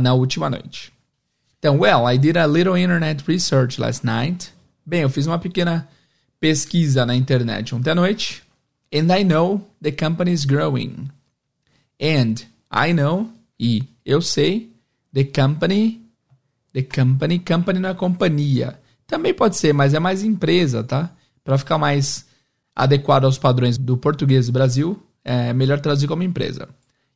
na 0.01 0.13
última 0.13 0.49
noite. 0.49 0.91
Então, 1.59 1.79
well, 1.79 2.05
I 2.05 2.17
did 2.17 2.35
a 2.35 2.45
little 2.45 2.77
internet 2.77 3.23
research 3.25 3.79
last 3.79 4.05
night. 4.05 4.51
Bem, 4.85 5.01
eu 5.01 5.09
fiz 5.09 5.25
uma 5.27 5.39
pequena 5.39 5.87
pesquisa 6.37 7.05
na 7.05 7.15
internet 7.15 7.73
ontem 7.73 7.91
à 7.91 7.95
noite. 7.95 8.43
And 8.93 9.07
I 9.17 9.23
know 9.23 9.65
the 9.81 9.93
company 9.93 10.33
is 10.33 10.43
growing. 10.43 11.09
And 12.01 12.35
I 12.69 12.91
know, 12.91 13.29
e 13.57 13.83
eu 14.05 14.21
sei, 14.21 14.69
the 15.13 15.23
company, 15.23 16.01
the 16.73 16.81
company, 16.81 17.39
company 17.39 17.79
não 17.79 17.89
é 17.89 17.93
companhia. 17.93 18.82
Também 19.13 19.31
pode 19.31 19.57
ser, 19.57 19.75
mas 19.75 19.93
é 19.93 19.99
mais 19.99 20.23
empresa, 20.23 20.83
tá? 20.83 21.15
Para 21.43 21.55
ficar 21.55 21.77
mais 21.77 22.25
adequado 22.75 23.25
aos 23.25 23.37
padrões 23.37 23.77
do 23.77 23.95
português 23.95 24.47
do 24.47 24.51
Brasil, 24.51 24.99
é 25.23 25.53
melhor 25.53 25.79
traduzir 25.79 26.07
como 26.07 26.23
empresa. 26.23 26.67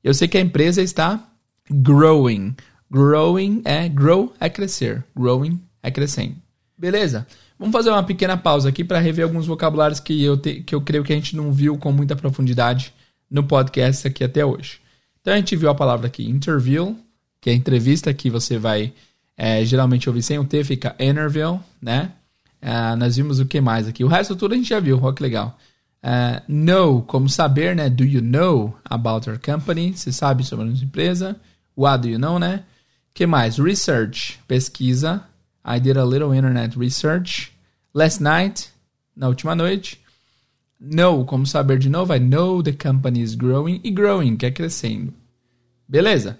Eu 0.03 0.13
sei 0.13 0.27
que 0.27 0.37
a 0.37 0.41
empresa 0.41 0.79
está 0.79 1.27
growing. 1.67 2.55
Growing 2.87 3.63
é 3.65 3.89
grow 3.89 4.31
é 4.39 4.47
crescer. 4.47 5.03
Growing 5.17 5.59
é 5.81 5.89
crescendo. 5.89 6.35
Beleza? 6.77 7.25
Vamos 7.57 7.73
fazer 7.73 7.89
uma 7.89 8.03
pequena 8.03 8.37
pausa 8.37 8.69
aqui 8.69 8.83
para 8.83 8.99
rever 8.99 9.25
alguns 9.25 9.47
vocabulários 9.47 9.99
que 9.99 10.23
eu, 10.23 10.37
te, 10.37 10.61
que 10.61 10.75
eu 10.75 10.81
creio 10.81 11.03
que 11.03 11.13
a 11.13 11.15
gente 11.15 11.35
não 11.35 11.51
viu 11.51 11.79
com 11.79 11.91
muita 11.91 12.15
profundidade 12.15 12.93
no 13.27 13.43
podcast 13.43 14.07
aqui 14.07 14.23
até 14.23 14.45
hoje. 14.45 14.79
Então 15.19 15.33
a 15.33 15.37
gente 15.37 15.55
viu 15.55 15.71
a 15.71 15.73
palavra 15.73 16.05
aqui 16.05 16.29
interview, 16.29 16.95
que 17.41 17.49
é 17.49 17.53
entrevista 17.53 18.13
que 18.13 18.29
você 18.29 18.59
vai 18.59 18.93
é, 19.37 19.63
geralmente 19.63 20.09
ouvir 20.09 20.23
sem 20.23 20.39
o 20.39 20.43
T, 20.43 20.63
fica 20.63 20.95
interview, 20.99 21.59
né? 21.81 22.11
Uh, 22.61 22.95
nós 22.97 23.15
vimos 23.15 23.39
o 23.39 23.45
que 23.45 23.61
mais 23.61 23.87
aqui? 23.87 24.03
O 24.03 24.07
resto 24.07 24.35
tudo 24.35 24.53
a 24.53 24.57
gente 24.57 24.69
já 24.69 24.79
viu, 24.79 24.99
ó, 25.01 25.11
que 25.11 25.21
legal. 25.21 25.57
Uh, 26.03 26.41
know, 26.51 27.03
como 27.03 27.29
saber, 27.29 27.75
né? 27.75 27.89
Do 27.89 28.03
you 28.03 28.21
know 28.21 28.75
about 28.83 29.29
our 29.29 29.39
company? 29.39 29.95
Você 29.95 30.11
sabe 30.11 30.43
sobre 30.43 30.65
a 30.65 30.69
nossa 30.69 30.83
empresa? 30.83 31.35
What 31.75 32.01
do 32.01 32.09
you 32.09 32.17
know, 32.17 32.39
né? 32.39 32.63
que 33.17 33.25
mais? 33.25 33.57
Research, 33.57 34.39
pesquisa. 34.47 35.23
I 35.65 35.79
did 35.79 35.97
a 35.97 36.05
little 36.05 36.31
internet 36.33 36.77
research. 36.77 37.51
Last 37.91 38.21
night, 38.21 38.69
na 39.15 39.27
última 39.27 39.55
noite. 39.55 39.99
Know, 40.79 41.25
como 41.25 41.43
saber 41.47 41.79
de 41.79 41.89
novo? 41.89 42.13
I 42.13 42.19
know 42.19 42.61
the 42.61 42.73
company 42.73 43.21
is 43.21 43.33
growing. 43.33 43.81
E 43.83 43.89
growing, 43.89 44.37
que 44.37 44.45
é 44.45 44.51
crescendo. 44.51 45.11
Beleza? 45.89 46.37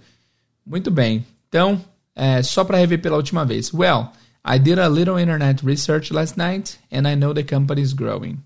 Muito 0.64 0.92
bem. 0.92 1.26
Então, 1.50 1.84
é, 2.18 2.42
só 2.42 2.64
para 2.64 2.80
rever 2.80 3.00
pela 3.00 3.16
última 3.16 3.46
vez. 3.46 3.72
Well, 3.72 4.12
I 4.44 4.58
did 4.58 4.80
a 4.80 4.90
little 4.90 5.20
internet 5.20 5.64
research 5.64 6.12
last 6.12 6.36
night 6.36 6.80
and 6.92 7.08
I 7.08 7.16
know 7.16 7.32
the 7.32 7.44
company 7.44 7.82
is 7.82 7.94
growing. 7.94 8.40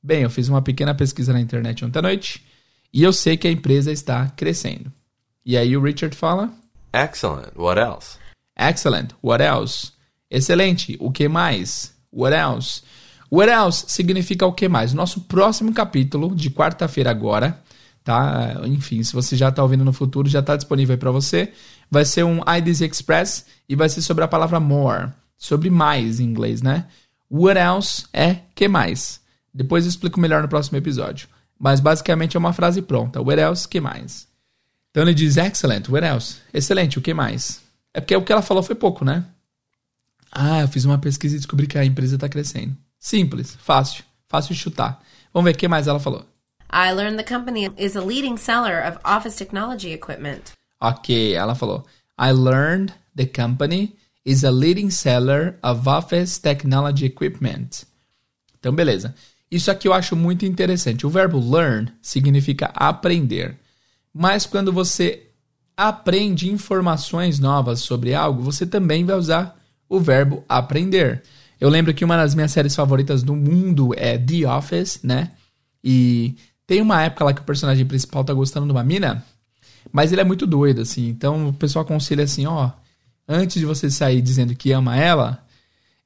Bem, 0.00 0.22
eu 0.22 0.30
fiz 0.30 0.48
uma 0.48 0.62
pequena 0.62 0.94
pesquisa 0.94 1.32
na 1.32 1.40
internet 1.40 1.84
ontem 1.84 1.98
à 1.98 2.02
noite 2.02 2.44
e 2.92 3.02
eu 3.02 3.12
sei 3.12 3.36
que 3.36 3.48
a 3.48 3.50
empresa 3.50 3.90
está 3.90 4.28
crescendo. 4.36 4.92
E 5.44 5.56
aí 5.56 5.76
o 5.76 5.82
Richard 5.82 6.14
fala: 6.14 6.52
Excellent. 6.94 7.52
What 7.56 7.80
else? 7.80 8.16
Excellent. 8.56 9.10
What 9.22 9.42
else? 9.42 9.92
Excelente. 10.30 10.96
O 11.00 11.10
que 11.10 11.28
mais? 11.28 11.92
What 12.12 12.34
else? 12.34 12.82
What 13.30 13.50
else 13.50 13.86
significa 13.88 14.46
o 14.46 14.52
que 14.52 14.68
mais? 14.68 14.94
Nosso 14.94 15.22
próximo 15.22 15.72
capítulo 15.72 16.34
de 16.34 16.48
quarta-feira 16.48 17.10
agora, 17.10 17.60
tá? 18.06 18.60
Enfim, 18.66 19.02
se 19.02 19.12
você 19.12 19.34
já 19.36 19.48
está 19.48 19.64
ouvindo 19.64 19.84
no 19.84 19.92
futuro, 19.92 20.28
já 20.28 20.38
está 20.38 20.54
disponível 20.54 20.96
para 20.96 21.10
você. 21.10 21.52
Vai 21.90 22.04
ser 22.04 22.24
um 22.24 22.40
IDZ 22.56 22.82
Express 22.82 23.46
e 23.68 23.74
vai 23.74 23.88
ser 23.88 24.00
sobre 24.00 24.22
a 24.22 24.28
palavra 24.28 24.60
more, 24.60 25.08
sobre 25.36 25.68
mais 25.70 26.20
em 26.20 26.24
inglês, 26.24 26.62
né? 26.62 26.86
What 27.28 27.58
else 27.58 28.06
é 28.12 28.42
que 28.54 28.68
mais? 28.68 29.20
Depois 29.52 29.84
eu 29.84 29.90
explico 29.90 30.20
melhor 30.20 30.40
no 30.40 30.48
próximo 30.48 30.78
episódio. 30.78 31.28
Mas 31.58 31.80
basicamente 31.80 32.36
é 32.36 32.38
uma 32.38 32.52
frase 32.52 32.80
pronta. 32.80 33.20
What 33.20 33.40
else 33.40 33.66
que 33.66 33.80
mais? 33.80 34.28
Então 34.92 35.02
ele 35.02 35.12
diz 35.12 35.36
excellent, 35.36 35.88
what 35.88 36.06
else? 36.06 36.36
Excelente, 36.54 37.00
o 37.00 37.02
que 37.02 37.12
mais? 37.12 37.60
É 37.92 38.00
porque 38.00 38.14
o 38.14 38.22
que 38.22 38.30
ela 38.32 38.42
falou 38.42 38.62
foi 38.62 38.76
pouco, 38.76 39.04
né? 39.04 39.24
Ah, 40.30 40.60
eu 40.60 40.68
fiz 40.68 40.84
uma 40.84 40.98
pesquisa 40.98 41.34
e 41.34 41.38
descobri 41.38 41.66
que 41.66 41.76
a 41.76 41.84
empresa 41.84 42.14
está 42.14 42.28
crescendo. 42.28 42.76
Simples, 43.00 43.56
fácil, 43.60 44.04
fácil 44.28 44.54
de 44.54 44.60
chutar. 44.60 45.02
Vamos 45.32 45.46
ver 45.46 45.56
o 45.56 45.58
que 45.58 45.66
mais 45.66 45.88
ela 45.88 45.98
falou. 45.98 46.24
I 46.70 46.92
learned 46.92 47.18
the 47.18 47.24
company 47.24 47.70
is 47.76 47.96
a 47.96 48.00
leading 48.00 48.36
seller 48.36 48.80
of 48.80 48.98
office 49.04 49.36
technology 49.36 49.92
equipment. 49.92 50.52
Ok, 50.80 51.34
ela 51.34 51.54
falou. 51.54 51.84
I 52.18 52.32
learned 52.32 52.92
the 53.14 53.26
company 53.26 53.96
is 54.24 54.44
a 54.44 54.50
leading 54.50 54.90
seller 54.90 55.58
of 55.62 55.88
office 55.88 56.38
technology 56.38 57.06
equipment. 57.06 57.84
Então, 58.58 58.72
beleza. 58.72 59.14
Isso 59.50 59.70
aqui 59.70 59.86
eu 59.86 59.92
acho 59.92 60.16
muito 60.16 60.44
interessante. 60.44 61.06
O 61.06 61.10
verbo 61.10 61.38
learn 61.38 61.92
significa 62.02 62.72
aprender. 62.74 63.56
Mas 64.12 64.44
quando 64.44 64.72
você 64.72 65.28
aprende 65.76 66.50
informações 66.50 67.38
novas 67.38 67.80
sobre 67.80 68.14
algo, 68.14 68.42
você 68.42 68.66
também 68.66 69.04
vai 69.04 69.16
usar 69.16 69.56
o 69.88 70.00
verbo 70.00 70.44
aprender. 70.48 71.22
Eu 71.60 71.68
lembro 71.68 71.94
que 71.94 72.04
uma 72.04 72.16
das 72.16 72.34
minhas 72.34 72.50
séries 72.50 72.74
favoritas 72.74 73.22
do 73.22 73.36
mundo 73.36 73.92
é 73.96 74.18
The 74.18 74.48
Office, 74.48 75.00
né? 75.02 75.30
E 75.82 76.34
tem 76.66 76.80
uma 76.80 77.02
época 77.02 77.24
lá 77.24 77.32
que 77.32 77.40
o 77.40 77.44
personagem 77.44 77.86
principal 77.86 78.24
tá 78.24 78.34
gostando 78.34 78.66
de 78.66 78.72
uma 78.72 78.82
mina, 78.82 79.24
mas 79.92 80.12
ele 80.12 80.20
é 80.20 80.24
muito 80.24 80.46
doido, 80.46 80.82
assim. 80.82 81.08
Então 81.08 81.48
o 81.48 81.52
pessoal 81.52 81.84
aconselha 81.84 82.24
assim, 82.24 82.46
ó, 82.46 82.70
antes 83.28 83.58
de 83.58 83.66
você 83.66 83.90
sair 83.90 84.20
dizendo 84.20 84.54
que 84.54 84.72
ama 84.72 84.96
ela, 84.96 85.44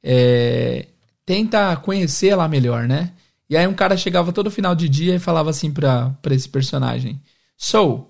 é, 0.02 0.86
tenta 1.24 1.76
conhecer 1.76 2.28
ela 2.28 2.48
melhor, 2.48 2.86
né? 2.86 3.12
E 3.48 3.56
aí 3.56 3.66
um 3.66 3.74
cara 3.74 3.96
chegava 3.96 4.32
todo 4.32 4.50
final 4.50 4.74
de 4.74 4.88
dia 4.88 5.14
e 5.14 5.18
falava 5.18 5.50
assim 5.50 5.72
pra, 5.72 6.10
pra 6.22 6.34
esse 6.34 6.48
personagem. 6.48 7.20
So, 7.56 8.06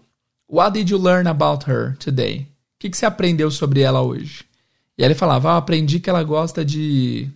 what 0.49 0.73
did 0.73 0.91
you 0.91 0.99
learn 0.99 1.29
about 1.29 1.71
her 1.71 1.97
today? 1.99 2.43
O 2.43 2.47
que, 2.81 2.91
que 2.91 2.97
você 2.97 3.07
aprendeu 3.07 3.51
sobre 3.51 3.81
ela 3.81 4.03
hoje? 4.03 4.45
E 4.99 5.03
aí 5.03 5.09
ele 5.09 5.15
falava, 5.15 5.53
ah, 5.53 5.57
aprendi 5.57 5.99
que 5.99 6.11
ela 6.11 6.23
gosta 6.23 6.65
de 6.65 7.29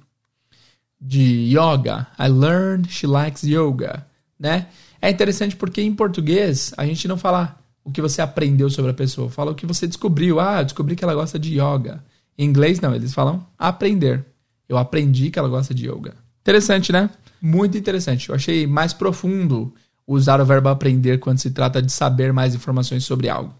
de 1.01 1.55
yoga. 1.55 2.07
I 2.19 2.29
learned 2.29 2.91
she 2.91 3.07
likes 3.07 3.43
yoga, 3.43 4.07
né? 4.39 4.69
É 5.05 5.11
interessante 5.11 5.55
porque 5.55 5.83
em 5.83 5.95
português 5.95 6.73
a 6.79 6.87
gente 6.87 7.07
não 7.07 7.19
fala 7.19 7.59
o 7.85 7.91
que 7.91 8.01
você 8.01 8.23
aprendeu 8.23 8.71
sobre 8.71 8.91
a 8.91 8.95
pessoa, 8.95 9.29
fala 9.29 9.51
o 9.51 9.55
que 9.55 9.67
você 9.67 9.87
descobriu. 9.87 10.41
Ah, 10.41 10.61
eu 10.61 10.65
descobri 10.65 10.97
que 10.97 11.05
ela 11.05 11.15
gosta 11.15 11.39
de 11.39 11.61
yoga. 11.61 12.03
Em 12.39 12.47
inglês 12.47 12.81
não, 12.81 12.95
eles 12.95 13.13
falam 13.13 13.47
aprender. 13.59 14.25
Eu 14.67 14.79
aprendi 14.79 15.31
que 15.31 15.39
ela 15.39 15.47
gosta 15.47 15.75
de 15.75 15.91
yoga. 15.91 16.15
Interessante, 16.41 16.91
né? 16.91 17.11
Muito 17.39 17.77
interessante. 17.77 18.31
Eu 18.31 18.35
achei 18.35 18.67
mais 18.67 18.95
profundo 18.95 19.75
usar 20.07 20.41
o 20.41 20.47
verbo 20.47 20.71
aprender 20.71 21.19
quando 21.19 21.39
se 21.39 21.51
trata 21.51 21.83
de 21.83 21.93
saber 21.93 22.33
mais 22.33 22.55
informações 22.55 23.05
sobre 23.05 23.29
algo. 23.29 23.53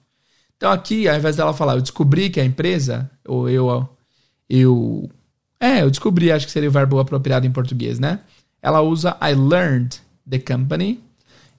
Então 0.57 0.73
aqui, 0.73 1.07
ao 1.07 1.15
invés 1.15 1.37
dela 1.37 1.53
falar, 1.53 1.75
eu 1.75 1.83
descobri 1.83 2.31
que 2.31 2.41
a 2.41 2.45
empresa, 2.47 3.11
ou 3.23 3.51
eu, 3.51 3.87
eu, 4.49 5.11
é, 5.61 5.83
eu 5.83 5.91
descobri, 5.91 6.33
acho 6.33 6.47
que 6.47 6.53
seria 6.53 6.71
o 6.71 6.73
verbo 6.73 6.99
apropriado 6.99 7.47
em 7.47 7.53
português, 7.53 7.99
né? 7.99 8.21
Ela 8.63 8.81
usa 8.81 9.19
I 9.21 9.35
learned 9.35 10.01
the 10.27 10.39
company, 10.39 11.04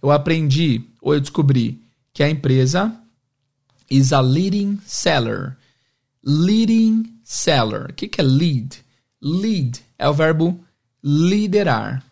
eu 0.06 0.12
aprendi, 0.12 0.84
ou 1.02 1.14
eu 1.14 1.20
descobri 1.20 1.82
que 2.14 2.24
a 2.24 2.30
empresa 2.30 2.96
is 3.90 4.14
a 4.14 4.22
leading 4.22 4.80
seller. 4.86 5.58
Leading 6.24 7.20
seller. 7.24 7.90
O 7.90 7.94
que, 7.94 8.08
que 8.08 8.22
é 8.22 8.24
lead? 8.24 8.84
Lead 9.22 9.82
é 9.98 10.08
o 10.08 10.14
verbo 10.14 10.64
liderar. 11.04 12.04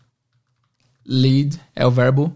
Lead 1.05 1.59
é 1.75 1.85
o 1.85 1.91
verbo 1.91 2.35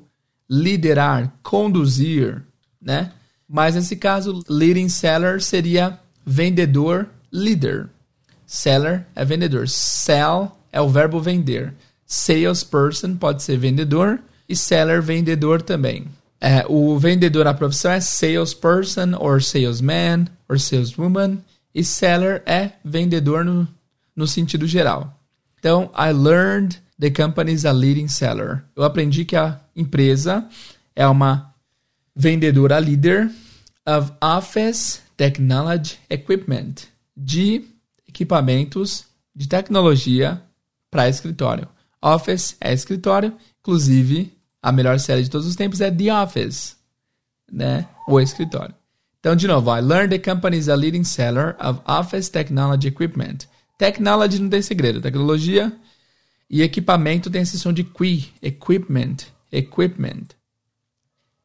liderar, 0.49 1.33
conduzir, 1.43 2.43
né? 2.81 3.11
Mas 3.47 3.75
nesse 3.75 3.95
caso, 3.95 4.43
leading 4.49 4.89
seller 4.89 5.41
seria 5.41 5.99
vendedor 6.25 7.09
líder. 7.31 7.89
Seller 8.45 9.05
é 9.15 9.25
vendedor. 9.25 9.67
Sell 9.67 10.57
é 10.71 10.81
o 10.81 10.89
verbo 10.89 11.19
vender. 11.19 11.73
Salesperson 12.05 13.15
pode 13.15 13.43
ser 13.43 13.57
vendedor 13.57 14.21
e 14.47 14.55
seller 14.55 15.01
vendedor 15.01 15.61
também. 15.61 16.07
É, 16.39 16.65
o 16.67 16.97
vendedor, 16.97 17.47
a 17.47 17.53
profissão 17.53 17.91
é 17.91 17.99
salesperson 17.99 19.15
or 19.19 19.41
salesman 19.41 20.27
or 20.47 20.59
saleswoman 20.59 21.39
e 21.73 21.83
seller 21.83 22.43
é 22.45 22.71
vendedor 22.83 23.43
no, 23.43 23.67
no 24.15 24.27
sentido 24.27 24.67
geral. 24.67 25.19
Então, 25.59 25.91
I 25.97 26.11
learned 26.11 26.79
the 26.99 27.09
company 27.09 27.53
is 27.53 27.65
a 27.65 27.71
leading 27.71 28.07
seller. 28.07 28.63
Eu 28.75 28.83
aprendi 28.83 29.25
que 29.25 29.35
a 29.35 29.59
empresa 29.75 30.47
é 30.95 31.07
uma 31.07 31.53
vendedora 32.15 32.79
líder 32.79 33.31
of 33.85 34.11
office 34.21 35.01
technology 35.15 35.97
equipment, 36.09 36.75
de 37.15 37.65
equipamentos 38.07 39.05
de 39.35 39.47
tecnologia 39.47 40.41
para 40.89 41.09
escritório. 41.09 41.67
Office 42.01 42.55
é 42.61 42.73
escritório, 42.73 43.35
inclusive 43.59 44.36
a 44.67 44.71
melhor 44.73 44.99
série 44.99 45.23
de 45.23 45.29
todos 45.29 45.47
os 45.47 45.55
tempos 45.55 45.79
é 45.79 45.89
The 45.89 46.13
Office, 46.13 46.75
né? 47.49 47.87
O 48.05 48.19
escritório. 48.19 48.75
Então, 49.17 49.33
de 49.33 49.47
novo, 49.47 49.73
I 49.73 49.79
learned 49.79 50.09
the 50.09 50.19
company 50.19 50.57
is 50.57 50.67
a 50.67 50.75
leading 50.75 51.05
seller 51.05 51.55
of 51.57 51.79
office 51.87 52.27
technology 52.27 52.89
equipment. 52.89 53.47
Technology 53.77 54.39
não 54.41 54.49
tem 54.49 54.61
segredo, 54.61 54.99
tecnologia 54.99 55.71
e 56.49 56.61
equipamento 56.61 57.29
tem 57.29 57.43
a 57.43 57.45
seção 57.45 57.71
de 57.71 57.85
qui, 57.85 58.33
equipment, 58.41 59.15
equipment. 59.53 60.35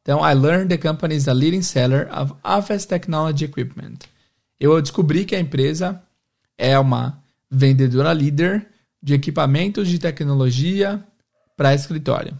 Então, 0.01 0.19
I 0.19 0.33
learned 0.33 0.67
the 0.67 0.77
company 0.77 1.15
is 1.15 1.29
a 1.29 1.33
leading 1.33 1.61
seller 1.61 2.09
of 2.13 2.33
office 2.43 2.85
technology 2.85 3.45
equipment. 3.45 3.99
Eu 4.59 4.81
descobri 4.81 5.23
que 5.23 5.33
a 5.33 5.39
empresa 5.39 6.03
é 6.57 6.77
uma 6.77 7.23
vendedora 7.49 8.11
líder 8.11 8.67
de 9.01 9.13
equipamentos 9.13 9.87
de 9.87 9.97
tecnologia 9.97 11.01
para 11.55 11.73
escritório. 11.73 12.37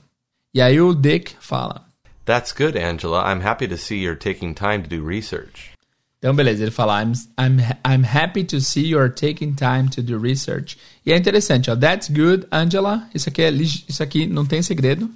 E 0.53 0.61
aí 0.61 0.79
o 0.79 0.93
Dick 0.93 1.35
fala: 1.39 1.85
That's 2.25 2.51
good, 2.51 2.77
Angela. 2.77 3.23
I'm 3.23 3.41
happy 3.41 3.67
to 3.67 3.77
see 3.77 3.97
you're 3.97 4.19
taking 4.19 4.53
time 4.53 4.83
to 4.83 4.89
do 4.89 5.03
research. 5.03 5.71
Então, 6.19 6.33
beleza, 6.33 6.63
ele 6.63 6.71
fala: 6.71 7.01
I'm, 7.01 7.13
I'm, 7.37 7.59
I'm 7.85 8.05
happy 8.05 8.43
to 8.45 8.61
see 8.61 8.87
you're 8.87 9.09
taking 9.09 9.55
time 9.55 9.89
to 9.89 10.01
do 10.01 10.17
research. 10.17 10.77
E 11.05 11.11
é 11.11 11.17
interessante, 11.17 11.69
ó. 11.69 11.75
That's 11.75 12.07
good, 12.07 12.47
Angela. 12.51 13.09
Isso 13.13 13.27
aqui, 13.27 13.41
é, 13.41 13.51
isso 13.51 14.01
aqui 14.01 14.25
não 14.25 14.45
tem 14.45 14.61
segredo. 14.61 15.09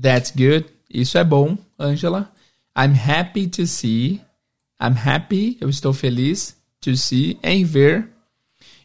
That's 0.00 0.30
good. 0.30 0.66
Isso 0.88 1.18
é 1.18 1.24
bom, 1.24 1.58
Angela. 1.78 2.30
I'm 2.78 2.94
happy 2.94 3.48
to 3.48 3.66
see. 3.66 4.20
I'm 4.80 4.94
happy, 4.96 5.56
eu 5.60 5.68
estou 5.68 5.92
feliz 5.92 6.56
to 6.82 6.96
see, 6.96 7.38
em 7.42 7.64
ver. 7.64 8.08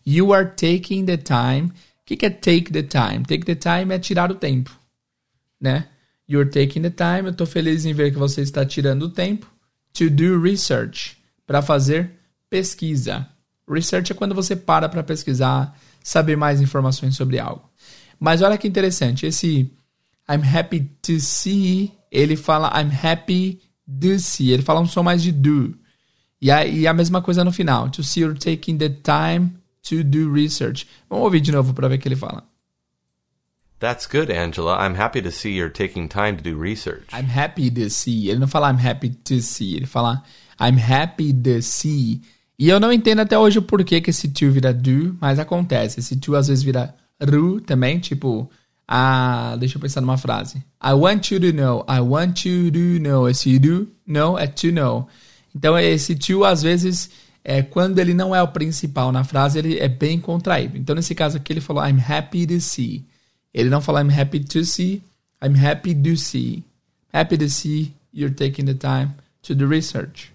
You 0.03 0.33
are 0.33 0.45
taking 0.45 1.05
the 1.05 1.17
time. 1.17 1.67
O 1.67 2.05
que, 2.05 2.15
que 2.15 2.25
é 2.25 2.29
take 2.29 2.71
the 2.71 2.81
time? 2.81 3.25
Take 3.25 3.45
the 3.45 3.55
time 3.55 3.93
é 3.93 3.99
tirar 3.99 4.31
o 4.31 4.35
tempo, 4.35 4.71
né? 5.61 5.87
You're 6.27 6.49
taking 6.49 6.81
the 6.81 6.89
time. 6.89 7.27
Eu 7.27 7.31
estou 7.31 7.45
feliz 7.45 7.85
em 7.85 7.93
ver 7.93 8.11
que 8.11 8.17
você 8.17 8.41
está 8.41 8.65
tirando 8.65 9.03
o 9.03 9.09
tempo. 9.09 9.45
To 9.93 10.09
do 10.09 10.41
research. 10.41 11.17
Para 11.45 11.61
fazer 11.61 12.11
pesquisa. 12.49 13.27
Research 13.69 14.11
é 14.11 14.15
quando 14.15 14.33
você 14.35 14.55
para 14.55 14.89
para 14.89 15.03
pesquisar, 15.03 15.77
saber 16.03 16.35
mais 16.35 16.61
informações 16.61 17.15
sobre 17.15 17.39
algo. 17.39 17.69
Mas 18.19 18.41
olha 18.41 18.57
que 18.57 18.67
interessante. 18.67 19.25
Esse 19.25 19.71
I'm 20.29 20.43
happy 20.43 20.81
to 21.01 21.19
see, 21.19 21.91
ele 22.11 22.35
fala 22.35 22.71
I'm 22.79 22.91
happy 22.91 23.61
to 23.99 24.19
see. 24.19 24.51
Ele 24.51 24.63
fala 24.63 24.79
um 24.79 24.85
som 24.85 25.03
mais 25.03 25.21
de 25.21 25.31
do. 25.31 25.77
E 26.41 26.49
a, 26.49 26.65
e 26.65 26.87
a 26.87 26.93
mesma 26.93 27.21
coisa 27.21 27.43
no 27.43 27.51
final. 27.51 27.89
To 27.89 28.03
see 28.03 28.21
you're 28.21 28.37
taking 28.37 28.77
the 28.77 28.89
time 28.89 29.53
to 29.83 30.03
do 30.03 30.31
research. 30.31 30.87
Vamos 31.09 31.25
ouvir 31.25 31.41
de 31.41 31.51
novo 31.51 31.73
para 31.73 31.87
ver 31.87 31.95
o 31.95 31.99
que 31.99 32.07
ele 32.07 32.15
fala. 32.15 32.50
That's 33.81 34.05
good, 34.05 34.29
Angela. 34.29 34.77
I'm 34.77 34.93
happy 34.93 35.23
to 35.23 35.31
see 35.31 35.53
you're 35.53 35.71
taking 35.71 36.07
time 36.07 36.37
to 36.37 36.43
do 36.43 36.55
research. 36.55 37.07
I'm 37.11 37.25
happy 37.25 37.71
to 37.71 37.89
see. 37.89 38.29
Ele 38.29 38.37
não 38.37 38.47
fala 38.47 38.69
I'm 38.69 38.77
happy 38.77 39.09
to 39.09 39.41
see. 39.41 39.75
Ele 39.75 39.87
fala 39.87 40.21
I'm 40.59 40.77
happy 40.77 41.33
to 41.33 41.63
see. 41.63 42.21
E 42.59 42.69
eu 42.69 42.79
não 42.79 42.93
entendo 42.93 43.21
até 43.21 43.39
hoje 43.39 43.57
o 43.57 43.63
porquê 43.63 43.99
que 43.99 44.11
esse 44.11 44.27
to 44.27 44.51
vira 44.51 44.71
do, 44.71 45.17
mas 45.19 45.39
acontece. 45.39 45.99
Esse 45.99 46.15
to 46.15 46.35
às 46.35 46.47
vezes 46.47 46.63
vira 46.63 46.93
ru 47.19 47.59
também, 47.59 47.97
tipo, 47.97 48.47
ah, 48.87 49.55
deixa 49.59 49.77
eu 49.77 49.81
pensar 49.81 49.99
numa 49.99 50.15
frase. 50.15 50.57
I 50.83 50.93
want 50.93 51.31
you 51.31 51.39
to 51.39 51.51
know. 51.51 51.83
I 51.89 52.01
want 52.01 52.45
you 52.45 52.71
to 52.71 53.01
know. 53.01 53.27
Esse 53.27 53.57
do, 53.57 53.89
know 54.05 54.37
é 54.37 54.45
to 54.45 54.71
know. 54.71 55.07
Então 55.55 55.75
esse 55.79 56.13
to 56.13 56.45
às 56.45 56.61
vezes 56.61 57.09
é 57.43 57.63
quando 57.63 57.97
ele 57.97 58.13
não 58.13 58.35
é 58.35 58.43
o 58.43 58.47
principal 58.49 59.11
na 59.11 59.23
frase, 59.23 59.57
ele 59.57 59.79
é 59.79 59.87
bem 59.87 60.19
contraído. 60.19 60.77
Então 60.77 60.93
nesse 60.95 61.15
caso 61.15 61.37
aqui 61.37 61.51
ele 61.51 61.61
falou 61.61 61.83
I'm 61.83 61.99
happy 61.99 62.45
to 62.45 62.61
see. 62.61 63.09
Ele 63.53 63.69
não 63.69 63.81
fala 63.81 64.01
I'm 64.01 64.11
happy 64.11 64.39
to 64.39 64.63
see, 64.63 65.01
I'm 65.41 65.55
happy 65.55 65.93
to 65.93 66.15
see. 66.15 66.63
Happy 67.13 67.37
to 67.37 67.49
see 67.49 67.93
you're 68.13 68.33
taking 68.33 68.65
the 68.65 68.73
time 68.73 69.15
to 69.43 69.53
do 69.53 69.67
research. 69.67 70.31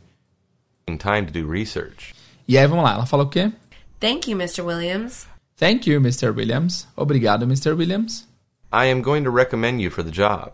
Time 0.86 1.26
to 1.26 1.32
do 1.32 1.46
research. 1.46 2.14
E 2.46 2.56
aí 2.56 2.66
vamos 2.66 2.84
lá, 2.84 2.94
ela 2.94 3.06
fala 3.06 3.24
o 3.24 3.28
quê? 3.28 3.52
Thank 3.98 4.30
you, 4.30 4.36
Mr. 4.36 4.62
Williams. 4.62 5.26
Thank 5.56 5.88
you, 5.88 6.00
Mr. 6.00 6.34
Williams. 6.34 6.86
Obrigado, 6.96 7.46
Mr. 7.46 7.74
Williams. 7.76 8.26
I 8.72 8.86
am 8.86 9.00
going 9.00 9.24
to 9.24 9.30
recommend 9.30 9.80
you 9.80 9.90
for 9.90 10.04
the 10.04 10.10
job. 10.10 10.52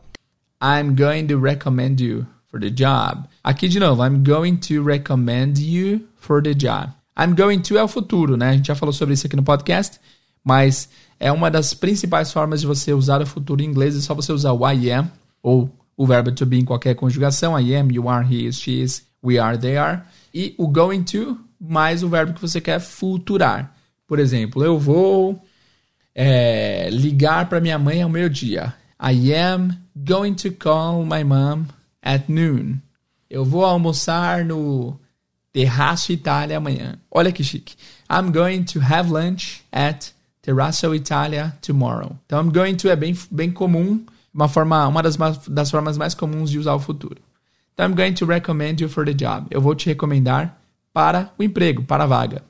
I'm 0.60 0.94
going 0.94 1.26
to 1.26 1.36
recommend 1.36 2.00
you 2.00 2.26
for 2.46 2.60
the 2.60 2.70
job. 2.70 3.26
Aqui 3.44 3.68
de 3.68 3.80
novo, 3.80 4.02
I'm 4.02 4.22
going 4.22 4.58
to 4.68 4.82
recommend 4.82 5.58
you 5.58 6.06
for 6.16 6.40
the 6.40 6.54
job. 6.54 6.90
I'm 7.16 7.34
going 7.34 7.62
to 7.62 7.76
é 7.76 7.82
o 7.82 7.88
futuro, 7.88 8.36
né? 8.36 8.50
A 8.50 8.52
gente 8.52 8.68
já 8.68 8.74
falou 8.74 8.92
sobre 8.92 9.14
isso 9.14 9.26
aqui 9.26 9.34
no 9.34 9.42
podcast, 9.42 9.98
mas 10.44 10.88
é 11.22 11.30
uma 11.30 11.48
das 11.48 11.72
principais 11.72 12.32
formas 12.32 12.60
de 12.60 12.66
você 12.66 12.92
usar 12.92 13.22
o 13.22 13.26
futuro 13.26 13.62
em 13.62 13.66
inglês, 13.66 13.96
é 13.96 14.00
só 14.00 14.12
você 14.12 14.32
usar 14.32 14.50
o 14.52 14.68
I 14.68 14.90
am 14.90 15.08
ou 15.40 15.70
o 15.96 16.04
verbo 16.04 16.32
to 16.32 16.44
be 16.44 16.58
em 16.58 16.64
qualquer 16.64 16.96
conjugação, 16.96 17.56
I 17.56 17.76
am, 17.76 17.92
you 17.92 18.08
are, 18.08 18.26
he 18.26 18.44
is, 18.44 18.58
she 18.58 18.82
is, 18.82 19.06
we 19.22 19.38
are, 19.38 19.56
they 19.56 19.76
are, 19.76 20.02
e 20.34 20.52
o 20.58 20.66
going 20.66 21.04
to 21.04 21.38
mais 21.60 22.02
o 22.02 22.08
verbo 22.08 22.32
que 22.32 22.40
você 22.40 22.60
quer 22.60 22.80
futurar. 22.80 23.72
Por 24.04 24.18
exemplo, 24.18 24.64
eu 24.64 24.80
vou 24.80 25.40
é, 26.12 26.90
ligar 26.90 27.48
para 27.48 27.60
minha 27.60 27.78
mãe 27.78 28.02
ao 28.02 28.10
meio-dia. 28.10 28.74
I 29.00 29.32
am 29.32 29.78
going 29.94 30.34
to 30.34 30.50
call 30.50 31.06
my 31.06 31.22
mom 31.22 31.66
at 32.02 32.24
noon. 32.28 32.78
Eu 33.30 33.44
vou 33.44 33.64
almoçar 33.64 34.44
no 34.44 34.98
Terraço 35.52 36.10
Itália 36.10 36.56
amanhã. 36.56 36.98
Olha 37.08 37.30
que 37.30 37.44
chique. 37.44 37.76
I'm 38.10 38.32
going 38.32 38.64
to 38.64 38.80
have 38.80 39.08
lunch 39.08 39.62
at 39.70 40.12
Terraço 40.42 40.92
Itália 40.94 41.56
tomorrow. 41.62 42.18
Então, 42.26 42.42
I'm 42.42 42.50
going 42.50 42.74
to 42.74 42.88
é 42.88 42.96
bem, 42.96 43.16
bem 43.30 43.50
comum, 43.50 44.04
uma, 44.34 44.48
forma, 44.48 44.86
uma 44.88 45.02
das, 45.02 45.16
das 45.46 45.70
formas 45.70 45.96
mais 45.96 46.14
comuns 46.14 46.50
de 46.50 46.58
usar 46.58 46.74
o 46.74 46.80
futuro. 46.80 47.22
Então, 47.72 47.88
I'm 47.88 47.94
going 47.94 48.12
to 48.14 48.26
recommend 48.26 48.82
you 48.82 48.88
for 48.88 49.04
the 49.04 49.14
job. 49.14 49.46
Eu 49.50 49.60
vou 49.60 49.74
te 49.74 49.86
recomendar 49.86 50.58
para 50.92 51.32
o 51.38 51.42
emprego, 51.42 51.84
para 51.84 52.04
a 52.04 52.06
vaga. 52.06 52.42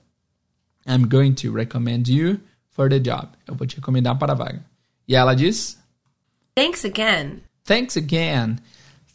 I'm 0.87 1.07
going 1.07 1.35
to 1.35 1.53
recommend 1.53 2.11
you 2.11 2.41
for 2.71 2.89
the 2.89 2.99
job. 2.99 3.29
Eu 3.47 3.55
vou 3.55 3.67
te 3.67 3.77
recomendar 3.77 4.19
para 4.19 4.33
a 4.33 4.35
vaga. 4.35 4.65
E 5.07 5.15
ela 5.15 5.35
diz: 5.35 5.79
Thanks 6.55 6.85
again. 6.85 7.43
Thanks 7.65 7.97
again. 7.97 8.57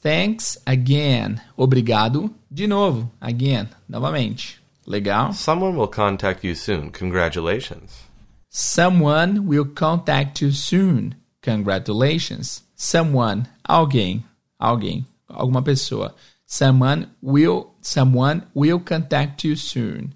Thanks 0.02 0.62
again. 0.66 1.42
Obrigado 1.58 2.34
de 2.50 2.68
novo. 2.68 3.12
Again. 3.20 3.68
Novamente. 3.90 4.62
Legal? 4.86 5.34
Someone 5.34 5.76
will 5.76 5.90
contact 5.90 6.46
you 6.46 6.56
soon. 6.56 6.92
Congratulations. 6.92 8.07
Someone 8.50 9.48
will 9.48 9.66
contact 9.66 10.42
you 10.42 10.52
soon. 10.52 11.16
Congratulations. 11.42 12.64
Someone, 12.76 13.46
alguém, 13.64 14.24
alguém, 14.60 15.06
alguma 15.28 15.62
pessoa. 15.62 16.16
Someone 16.46 17.08
will, 17.22 17.68
someone 17.82 18.44
will 18.56 18.80
contact 18.80 19.48
you 19.48 19.56
soon. 19.56 20.14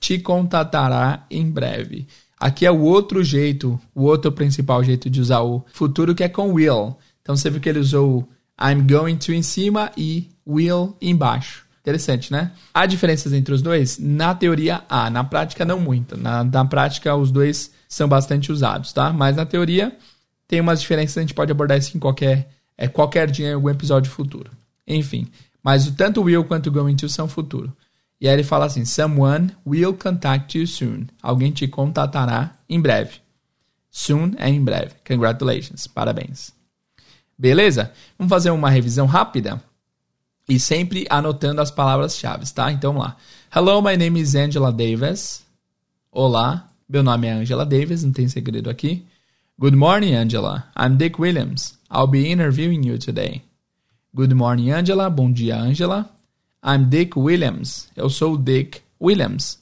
Te 0.00 0.18
contatará 0.18 1.26
em 1.30 1.50
breve. 1.50 2.06
Aqui 2.38 2.64
é 2.64 2.70
o 2.70 2.80
outro 2.80 3.24
jeito, 3.24 3.80
o 3.94 4.04
outro 4.04 4.30
principal 4.30 4.82
jeito 4.84 5.10
de 5.10 5.20
usar 5.20 5.42
o 5.42 5.64
futuro 5.72 6.14
que 6.14 6.22
é 6.22 6.28
com 6.28 6.52
will. 6.52 6.96
Então 7.20 7.36
você 7.36 7.50
viu 7.50 7.60
que 7.60 7.68
ele 7.68 7.80
usou 7.80 8.28
I'm 8.60 8.86
going 8.86 9.16
to 9.16 9.32
em 9.32 9.42
cima 9.42 9.90
e 9.96 10.28
will 10.46 10.96
embaixo. 11.00 11.67
Interessante, 11.88 12.30
né? 12.30 12.52
Há 12.74 12.84
diferenças 12.84 13.32
entre 13.32 13.54
os 13.54 13.62
dois? 13.62 13.98
Na 13.98 14.34
teoria, 14.34 14.82
há. 14.90 15.08
Na 15.08 15.24
prática, 15.24 15.64
não 15.64 15.80
muito. 15.80 16.18
Na, 16.18 16.44
na 16.44 16.62
prática, 16.62 17.16
os 17.16 17.30
dois 17.30 17.72
são 17.88 18.06
bastante 18.06 18.52
usados, 18.52 18.92
tá? 18.92 19.10
Mas 19.10 19.36
na 19.36 19.46
teoria, 19.46 19.96
tem 20.46 20.60
umas 20.60 20.82
diferenças. 20.82 21.16
A 21.16 21.22
gente 21.22 21.32
pode 21.32 21.50
abordar 21.50 21.78
isso 21.78 21.96
em 21.96 21.98
qualquer, 21.98 22.50
é, 22.76 22.86
qualquer 22.86 23.30
dia 23.30 23.48
em 23.48 23.54
algum 23.54 23.70
episódio 23.70 24.12
futuro. 24.12 24.50
Enfim. 24.86 25.28
Mas 25.62 25.86
o 25.86 25.92
tanto 25.92 26.20
will 26.20 26.44
quanto 26.44 26.70
going 26.70 26.94
to 26.94 27.08
são 27.08 27.26
futuro. 27.26 27.74
E 28.20 28.28
aí 28.28 28.34
ele 28.34 28.44
fala 28.44 28.66
assim: 28.66 28.84
Someone 28.84 29.50
will 29.66 29.94
contact 29.94 30.58
you 30.58 30.66
soon. 30.66 31.06
Alguém 31.22 31.52
te 31.52 31.66
contatará 31.66 32.52
em 32.68 32.78
breve. 32.78 33.12
Soon 33.90 34.32
é 34.36 34.50
em 34.50 34.62
breve. 34.62 34.92
Congratulations. 35.06 35.86
Parabéns. 35.86 36.52
Beleza? 37.38 37.92
Vamos 38.18 38.28
fazer 38.28 38.50
uma 38.50 38.68
revisão 38.68 39.06
rápida 39.06 39.62
e 40.48 40.58
sempre 40.58 41.06
anotando 41.10 41.60
as 41.60 41.70
palavras-chave, 41.70 42.50
tá? 42.52 42.72
Então 42.72 42.94
vamos 42.94 43.08
lá. 43.08 43.16
Hello, 43.54 43.82
my 43.82 43.96
name 43.96 44.18
is 44.18 44.34
Angela 44.34 44.72
Davis. 44.72 45.44
Olá, 46.10 46.70
meu 46.88 47.02
nome 47.02 47.26
é 47.26 47.32
Angela 47.32 47.66
Davis, 47.66 48.02
não 48.02 48.12
tem 48.12 48.28
segredo 48.28 48.70
aqui. 48.70 49.04
Good 49.58 49.76
morning, 49.76 50.14
Angela. 50.14 50.70
I'm 50.78 50.96
Dick 50.96 51.20
Williams. 51.20 51.78
I'll 51.90 52.06
be 52.06 52.30
interviewing 52.30 52.86
you 52.86 52.98
today. 52.98 53.42
Good 54.14 54.32
morning, 54.32 54.70
Angela. 54.70 55.10
Bom 55.10 55.30
dia, 55.30 55.60
Angela. 55.60 56.08
I'm 56.64 56.84
Dick 56.84 57.18
Williams. 57.18 57.88
Eu 57.94 58.08
sou 58.08 58.34
o 58.34 58.38
Dick 58.38 58.80
Williams. 59.00 59.58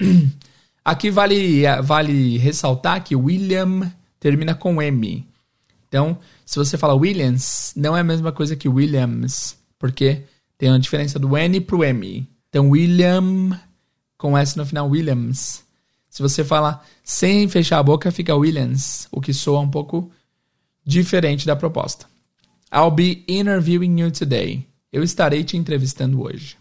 Aqui 0.84 1.10
vale, 1.10 1.64
vale 1.82 2.38
ressaltar 2.38 3.04
que 3.04 3.14
William 3.14 3.92
termina 4.18 4.54
com 4.54 4.80
M. 4.80 5.26
Então, 5.86 6.16
se 6.46 6.58
você 6.58 6.78
fala 6.78 6.94
Williams, 6.94 7.74
não 7.76 7.94
é 7.94 8.00
a 8.00 8.04
mesma 8.04 8.32
coisa 8.32 8.56
que 8.56 8.68
Williams, 8.68 9.57
porque 9.78 10.24
tem 10.56 10.70
uma 10.70 10.78
diferença 10.78 11.18
do 11.18 11.36
N 11.36 11.60
pro 11.60 11.84
M. 11.84 12.28
Então, 12.48 12.70
William 12.70 13.58
com 14.18 14.36
S 14.36 14.58
no 14.58 14.66
final, 14.66 14.90
Williams. 14.90 15.62
Se 16.10 16.20
você 16.20 16.44
falar 16.44 16.84
sem 17.04 17.48
fechar 17.48 17.78
a 17.78 17.82
boca, 17.82 18.10
fica 18.10 18.34
Williams, 18.34 19.06
o 19.12 19.20
que 19.20 19.32
soa 19.32 19.60
um 19.60 19.70
pouco 19.70 20.10
diferente 20.84 21.46
da 21.46 21.54
proposta. 21.54 22.06
I'll 22.72 22.90
be 22.90 23.24
interviewing 23.28 24.00
you 24.00 24.10
today. 24.10 24.66
Eu 24.92 25.02
estarei 25.02 25.44
te 25.44 25.56
entrevistando 25.56 26.20
hoje. 26.20 26.56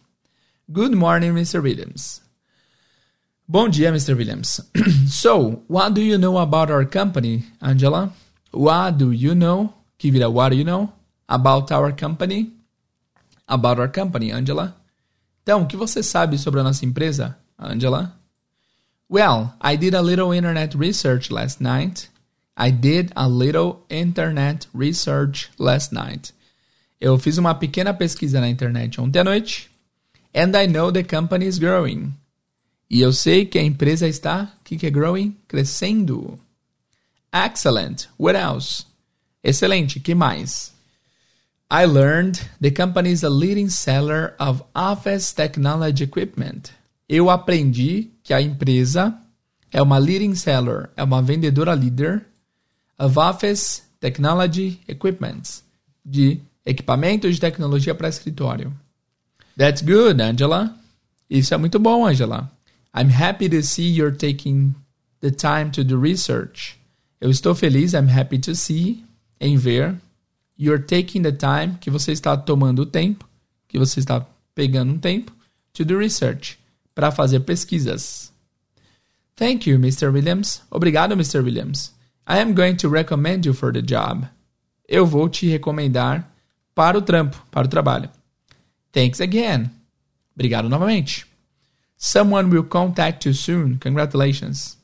Good 0.70 0.96
morning, 0.96 1.30
Mr. 1.30 1.60
Williams. 1.60 2.22
Bom 3.48 3.70
dia, 3.70 3.90
Mr. 3.90 4.14
Williams. 4.14 4.62
so, 5.10 5.64
what 5.68 5.94
do 5.94 6.02
you 6.02 6.18
know 6.18 6.38
about 6.38 6.72
our 6.72 6.86
company, 6.86 7.46
Angela? 7.62 8.14
What 8.52 8.98
do 8.98 9.12
you 9.12 9.34
know? 9.34 9.74
Que 9.98 10.12
vira 10.12 10.30
what 10.30 10.52
do 10.52 10.58
you 10.58 10.66
know? 10.66 10.92
About 11.28 11.72
our 11.72 11.92
company? 11.94 12.52
About 13.48 13.80
our 13.80 13.90
company, 13.90 14.32
Angela. 14.32 14.76
Então, 15.44 15.62
o 15.62 15.66
que 15.66 15.78
você 15.78 16.04
sabe 16.04 16.38
sobre 16.38 16.60
a 16.60 16.64
nossa 16.64 16.86
empresa, 16.86 17.38
Angela? 17.58 18.14
Well, 19.10 19.54
I 19.62 19.78
did 19.78 19.96
a 19.96 20.02
little 20.02 20.34
internet 20.34 20.78
research 20.78 21.32
last 21.32 21.62
night. 21.62 22.10
I 22.58 22.72
did 22.72 23.14
a 23.16 23.28
little 23.28 23.86
internet 23.90 24.68
research 24.74 25.50
last 25.58 25.94
night. 25.94 26.34
Eu 27.00 27.18
fiz 27.18 27.38
uma 27.38 27.56
pequena 27.56 27.94
pesquisa 27.94 28.42
na 28.42 28.50
internet 28.50 29.00
ontem 29.00 29.20
à 29.20 29.24
noite. 29.24 29.70
And 30.36 30.56
I 30.58 30.68
know 30.68 30.92
the 30.92 31.04
company 31.04 31.46
is 31.46 31.58
growing. 31.58 32.14
E 32.90 33.00
eu 33.00 33.14
sei 33.14 33.46
que 33.46 33.60
a 33.60 33.64
empresa 33.64 34.08
está, 34.08 34.52
o 34.60 34.64
que, 34.64 34.78
que 34.78 34.88
é 34.88 34.90
growing? 34.90 35.38
Crescendo. 35.48 36.40
Excellent. 37.32 38.08
What 38.18 38.38
else? 38.38 38.86
Excelente. 39.44 40.00
Que 40.00 40.16
mais? 40.16 40.74
I 41.70 41.86
learned 41.86 42.40
the 42.62 42.72
company 42.72 43.12
is 43.12 43.24
a 43.24 43.30
leading 43.30 43.70
seller 43.70 44.36
of 44.40 44.64
office 44.74 45.34
technology 45.34 46.04
equipment. 46.04 46.72
Eu 47.10 47.30
aprendi 47.30 48.10
que 48.24 48.34
a 48.34 48.42
empresa 48.42 49.14
é 49.72 49.82
uma 49.82 49.98
leading 49.98 50.34
seller, 50.34 50.90
é 50.96 51.04
uma 51.04 51.22
vendedora 51.22 51.76
líder 51.76 52.26
of 52.98 53.20
office 53.20 53.84
technology 54.00 54.80
equipment, 54.88 55.62
de 56.06 56.40
equipamentos 56.66 57.36
de 57.36 57.42
tecnologia 57.42 57.94
para 57.94 58.08
escritório. 58.08 58.72
That's 59.58 59.82
good, 59.82 60.22
Angela. 60.22 60.74
Isso 61.30 61.54
é 61.54 61.58
muito 61.58 61.80
bom, 61.80 62.06
Angela. 62.06 62.50
I'm 62.96 63.12
happy 63.12 63.50
to 63.50 63.62
see 63.62 63.90
you're 63.90 64.16
taking 64.16 64.74
the 65.20 65.32
time 65.32 65.72
to 65.72 65.84
do 65.84 66.00
research. 66.00 66.78
Eu 67.20 67.30
estou 67.30 67.54
feliz, 67.54 67.94
I'm 67.94 68.10
happy 68.10 68.40
to 68.40 68.56
see, 68.56 69.04
em 69.40 69.58
ver. 69.58 69.98
You're 70.58 70.84
taking 70.84 71.22
the 71.22 71.32
time, 71.32 71.78
que 71.80 71.92
você 71.92 72.12
está 72.12 72.36
tomando 72.36 72.80
o 72.80 72.86
tempo, 72.86 73.28
que 73.68 73.78
você 73.78 74.00
está 74.00 74.26
pegando 74.56 74.94
um 74.94 74.98
tempo, 74.98 75.32
to 75.74 75.86
do 75.86 75.98
research, 75.98 76.58
para 76.96 77.12
fazer 77.12 77.42
pesquisas. 77.42 78.34
Thank 79.36 79.70
you, 79.70 79.76
Mr. 79.76 80.08
Williams. 80.12 80.64
Obrigado, 80.72 81.14
Mr. 81.14 81.44
Williams. 81.44 81.94
I 82.28 82.40
am 82.40 82.54
going 82.54 82.76
to 82.78 82.90
recommend 82.90 83.46
you 83.46 83.54
for 83.54 83.72
the 83.72 83.82
job. 83.82 84.28
Eu 84.88 85.06
vou 85.06 85.30
te 85.30 85.48
recomendar 85.48 86.28
para 86.74 86.98
o 86.98 87.02
trampo, 87.02 87.46
para 87.52 87.68
o 87.68 87.70
trabalho. 87.70 88.10
Thanks 88.92 89.22
again. 89.22 89.70
Obrigado 90.36 90.68
novamente. 90.70 91.28
Someone 91.98 92.50
will 92.50 92.64
contact 92.64 93.28
you 93.28 93.34
soon. 93.34 93.78
Congratulations. 93.78 94.78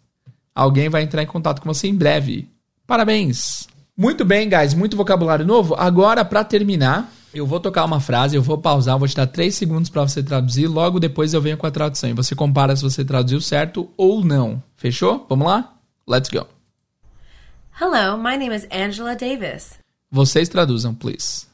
Alguém 0.54 0.90
vai 0.90 1.02
entrar 1.02 1.24
em 1.24 1.28
contato 1.28 1.62
com 1.62 1.74
você 1.74 1.88
em 1.88 1.96
breve. 1.96 2.48
Parabéns. 2.86 3.68
Muito 3.96 4.26
bem, 4.26 4.50
guys. 4.50 4.74
Muito 4.74 4.98
vocabulário 4.98 5.46
novo. 5.46 5.76
Agora, 5.76 6.26
para 6.26 6.44
terminar, 6.44 7.12
eu 7.34 7.46
vou 7.46 7.60
tocar 7.60 7.86
uma 7.86 8.00
frase, 8.00 8.36
eu 8.36 8.42
vou 8.42 8.58
pausar, 8.58 8.98
vou 8.98 9.08
te 9.08 9.16
dar 9.16 9.28
3 9.28 9.54
segundos 9.54 9.90
para 9.90 10.02
você 10.02 10.24
traduzir. 10.24 10.68
Logo 10.68 11.00
depois 11.00 11.34
eu 11.34 11.42
venho 11.42 11.58
com 11.58 11.68
a 11.68 11.72
tradução. 11.72 12.10
E 12.10 12.14
você 12.14 12.36
compara 12.36 12.76
se 12.76 12.82
você 12.82 13.06
traduziu 13.06 13.40
certo 13.40 13.90
ou 13.96 14.26
não. 14.26 14.62
Fechou? 14.76 15.26
Vamos 15.30 15.48
lá? 15.48 15.76
Let's 16.08 16.30
go. 16.30 16.48
Hello, 17.80 18.18
my 18.18 18.38
name 18.38 18.56
is 18.56 18.68
Angela 18.72 19.16
Davis. 19.16 19.80
Vocês 20.10 20.50
traduzam, 20.50 20.94
please. 20.94 21.48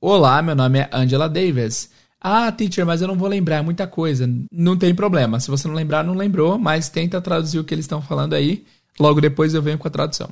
Olá, 0.00 0.42
meu 0.42 0.54
nome 0.54 0.80
é 0.80 0.90
Angela 0.92 1.28
Davis. 1.28 1.90
Ah, 2.20 2.50
teacher, 2.50 2.86
mas 2.86 3.02
eu 3.02 3.08
não 3.08 3.16
vou 3.16 3.28
lembrar 3.28 3.62
muita 3.62 3.86
coisa. 3.86 4.28
Não 4.50 4.76
tem 4.76 4.94
problema. 4.94 5.38
Se 5.38 5.50
você 5.50 5.68
não 5.68 5.74
lembrar, 5.74 6.02
não 6.02 6.14
lembrou, 6.14 6.58
mas 6.58 6.88
tenta 6.88 7.20
traduzir 7.20 7.58
o 7.58 7.64
que 7.64 7.74
eles 7.74 7.84
estão 7.84 8.02
falando 8.02 8.34
aí. 8.34 8.64
Logo 8.98 9.20
depois 9.20 9.54
eu 9.54 9.62
venho 9.62 9.78
com 9.78 9.88
a 9.88 9.90
tradução. 9.90 10.30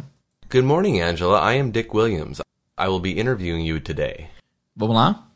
Good 0.51 0.67
morning, 0.67 1.01
Angela. 1.01 1.53
I 1.53 1.59
am 1.59 1.71
Dick 1.71 1.95
Williams. 1.95 2.41
I 2.79 2.89
will 2.89 3.01
be 3.01 3.19
interviewing 3.21 3.67
you 3.67 3.81
today. 3.81 4.29
Vamos 4.75 4.97
lá? 4.97 5.29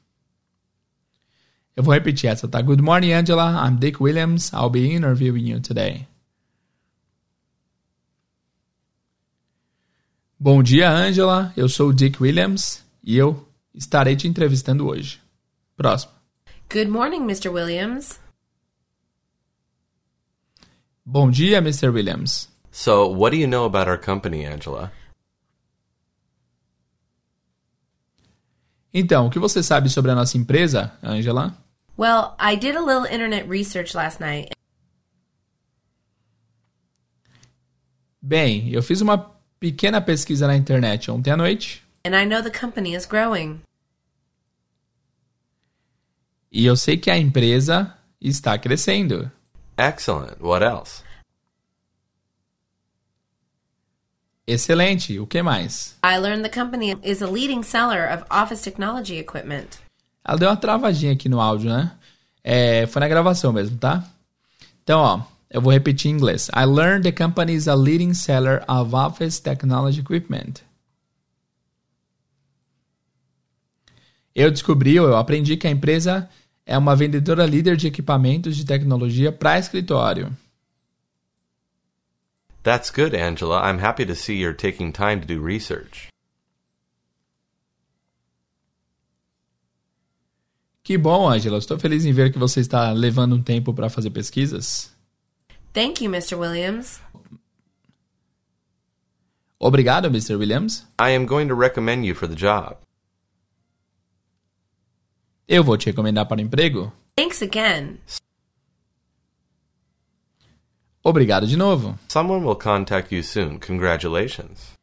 Eu 1.76 1.82
vou 1.82 1.94
repetir 1.94 2.28
essa, 2.28 2.48
tá? 2.48 2.60
Good 2.60 2.82
morning, 2.82 3.12
Angela. 3.12 3.64
I'm 3.64 3.76
Dick 3.76 4.02
Williams. 4.02 4.52
I'll 4.52 4.70
be 4.70 4.92
interviewing 4.92 5.48
you 5.48 5.60
today. 5.60 6.08
Bom 10.40 10.62
dia, 10.62 10.90
Angela. 10.90 11.52
Eu 11.56 11.68
sou 11.68 11.90
o 11.90 11.92
Dick 11.92 12.22
Williams 12.22 12.84
e 13.02 13.16
eu 13.16 13.46
estarei 13.74 14.16
te 14.16 14.26
entrevistando 14.26 14.86
hoje. 14.86 15.20
Próximo. 15.76 16.12
Good 16.72 16.90
morning, 16.90 17.22
Mr. 17.22 17.48
Williams. 17.48 18.20
Bom 21.04 21.30
dia, 21.30 21.58
Mr. 21.58 21.88
Williams. 21.88 22.48
So, 22.80 23.08
what 23.08 23.32
do 23.32 23.36
you 23.36 23.48
know 23.48 23.64
about 23.64 23.88
our 23.88 23.98
company, 23.98 24.46
Angela? 24.46 24.92
Então, 28.94 29.26
o 29.26 29.30
que 29.30 29.40
você 29.40 29.64
sabe 29.64 29.90
sobre 29.90 30.12
a 30.12 30.14
nossa 30.14 30.38
empresa, 30.38 30.92
Angela? 31.02 31.58
Well, 31.98 32.36
I 32.38 32.54
did 32.54 32.76
a 32.76 32.80
little 32.80 33.04
internet 33.04 33.48
research 33.48 33.96
last 33.96 34.20
night. 34.20 34.52
Bem, 38.22 38.72
eu 38.72 38.80
fiz 38.80 39.00
uma 39.00 39.18
pequena 39.58 40.00
pesquisa 40.00 40.46
na 40.46 40.56
internet 40.56 41.10
ontem 41.10 41.32
à 41.32 41.36
noite 41.36 41.82
And 42.06 42.14
I 42.14 42.24
know 42.24 42.40
the 42.40 42.56
company 42.56 42.94
is 42.94 43.04
growing. 43.04 43.60
e 46.52 46.64
eu 46.64 46.76
sei 46.76 46.96
que 46.96 47.10
a 47.10 47.18
empresa 47.18 47.92
está 48.20 48.56
crescendo. 48.56 49.28
Excellent. 49.76 50.40
What 50.40 50.64
else? 50.64 51.07
Excelente. 54.48 55.20
O 55.20 55.26
que 55.26 55.42
mais? 55.42 55.94
I 56.02 56.16
learned 56.16 56.42
the 56.42 56.48
company 56.48 56.96
is 57.04 57.20
a 57.20 57.26
leading 57.26 57.62
seller 57.62 58.10
of 58.10 58.24
office 58.30 58.62
technology 58.62 59.18
equipment. 59.18 59.78
Ela 60.24 60.38
deu 60.38 60.48
uma 60.48 60.56
travadinha 60.56 61.12
aqui 61.12 61.28
no 61.28 61.38
áudio, 61.38 61.70
né? 61.70 61.92
É, 62.42 62.86
foi 62.86 63.00
na 63.00 63.08
gravação 63.08 63.52
mesmo, 63.52 63.76
tá? 63.76 64.02
Então, 64.82 65.00
ó, 65.00 65.20
eu 65.50 65.60
vou 65.60 65.70
repetir 65.70 66.10
em 66.10 66.14
inglês. 66.14 66.48
I 66.56 66.64
learned 66.64 67.02
the 67.02 67.12
company 67.12 67.52
is 67.52 67.68
a 67.68 67.74
leading 67.74 68.14
seller 68.14 68.64
of 68.66 68.94
office 68.94 69.38
technology 69.38 70.00
equipment. 70.00 70.62
Eu 74.34 74.50
descobri, 74.50 74.96
eu 74.96 75.14
aprendi 75.14 75.58
que 75.58 75.66
a 75.66 75.70
empresa 75.70 76.26
é 76.64 76.78
uma 76.78 76.96
vendedora 76.96 77.44
líder 77.44 77.76
de 77.76 77.86
equipamentos 77.86 78.56
de 78.56 78.64
tecnologia 78.64 79.30
para 79.30 79.58
escritório. 79.58 80.34
That's 82.62 82.90
good, 82.90 83.14
Angela. 83.14 83.60
I'm 83.62 83.78
happy 83.78 84.04
to 84.06 84.14
see 84.14 84.36
you're 84.36 84.52
taking 84.52 84.92
time 84.92 85.20
to 85.20 85.26
do 85.26 85.40
research. 85.40 86.08
Que 90.82 90.96
bom, 90.96 91.28
Angela. 91.28 91.58
Estou 91.58 91.78
feliz 91.78 92.04
em 92.04 92.12
ver 92.12 92.32
que 92.32 92.38
você 92.38 92.60
está 92.60 92.92
levando 92.92 93.36
um 93.36 93.42
tempo 93.42 93.74
para 93.74 93.90
fazer 93.90 94.10
pesquisas. 94.10 94.90
Thank 95.72 96.02
you, 96.02 96.10
Mr. 96.10 96.34
Williams. 96.34 97.00
Obrigado, 99.60 100.06
Mr. 100.08 100.36
Williams. 100.38 100.86
I 100.98 101.10
am 101.10 101.26
going 101.26 101.48
to 101.48 101.54
recommend 101.54 102.06
you 102.06 102.14
for 102.14 102.28
the 102.28 102.34
job. 102.36 102.76
Eu 105.46 105.64
vou 105.64 105.76
te 105.76 105.86
recomendar 105.86 106.26
para 106.26 106.38
o 106.38 106.40
emprego. 106.40 106.92
Thanks 107.16 107.42
again. 107.42 107.98
Obrigado 111.08 111.46
de 111.46 111.56
novo. 111.56 111.98
Someone 112.06 112.44
will 112.44 112.54
contact 112.54 113.14
you 113.14 113.22
soon. 113.22 113.58
Congratulations. 113.58 114.76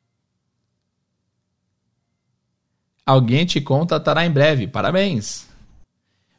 Alguém 3.05 3.45
te 3.45 3.61
contatará 3.61 4.25
em 4.25 4.31
breve. 4.31 4.65
Parabéns. 4.65 5.45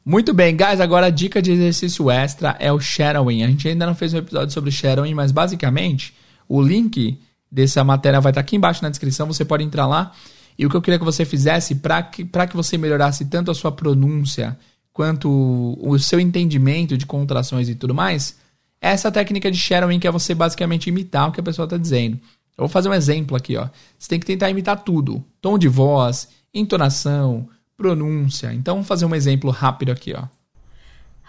Muito 0.04 0.34
bem, 0.34 0.56
guys. 0.56 0.80
Agora 0.80 1.06
a 1.06 1.10
dica 1.10 1.40
de 1.40 1.52
exercício 1.52 2.10
extra 2.10 2.56
é 2.58 2.72
o 2.72 2.80
shadowing. 2.80 3.44
A 3.44 3.46
gente 3.46 3.68
ainda 3.68 3.86
não 3.86 3.94
fez 3.94 4.12
um 4.12 4.18
episódio 4.18 4.52
sobre 4.52 4.72
shadowing, 4.72 5.14
mas 5.14 5.30
basicamente 5.30 6.12
o 6.48 6.60
link 6.60 7.20
dessa 7.48 7.84
matéria 7.84 8.20
vai 8.20 8.32
estar 8.32 8.40
aqui 8.40 8.56
embaixo 8.56 8.82
na 8.82 8.90
descrição. 8.90 9.28
Você 9.28 9.44
pode 9.44 9.62
entrar 9.62 9.86
lá. 9.86 10.10
E 10.58 10.66
o 10.66 10.68
que 10.68 10.76
eu 10.76 10.82
queria 10.82 10.98
que 10.98 11.04
você 11.04 11.24
fizesse 11.24 11.76
para 11.76 12.02
que, 12.02 12.24
pra 12.24 12.48
que 12.48 12.56
você 12.56 12.76
melhorasse 12.76 13.24
tanto 13.26 13.52
a 13.52 13.54
sua 13.54 13.70
pronúncia 13.70 14.58
quanto 14.92 15.78
o 15.80 15.96
seu 15.96 16.18
entendimento 16.18 16.98
de 16.98 17.06
contrações 17.06 17.68
e 17.68 17.76
tudo 17.76 17.94
mais, 17.94 18.36
essa 18.88 19.10
técnica 19.10 19.50
de 19.50 19.58
shadowing 19.58 19.98
que 19.98 20.06
é 20.06 20.10
você 20.10 20.34
basicamente 20.34 20.88
imitar 20.88 21.28
o 21.28 21.32
que 21.32 21.40
a 21.40 21.42
pessoa 21.42 21.64
está 21.64 21.76
dizendo. 21.76 22.16
Eu 22.56 22.62
vou 22.62 22.68
fazer 22.68 22.88
um 22.88 22.94
exemplo 22.94 23.36
aqui, 23.36 23.56
ó. 23.56 23.68
Você 23.98 24.08
tem 24.08 24.20
que 24.20 24.26
tentar 24.26 24.50
imitar 24.50 24.82
tudo: 24.82 25.24
tom 25.40 25.58
de 25.58 25.68
voz, 25.68 26.28
entonação, 26.54 27.48
pronúncia. 27.76 28.52
Então, 28.52 28.76
vamos 28.76 28.88
fazer 28.88 29.04
um 29.04 29.14
exemplo 29.14 29.50
rápido 29.50 29.92
aqui, 29.92 30.14
ó. 30.14 30.24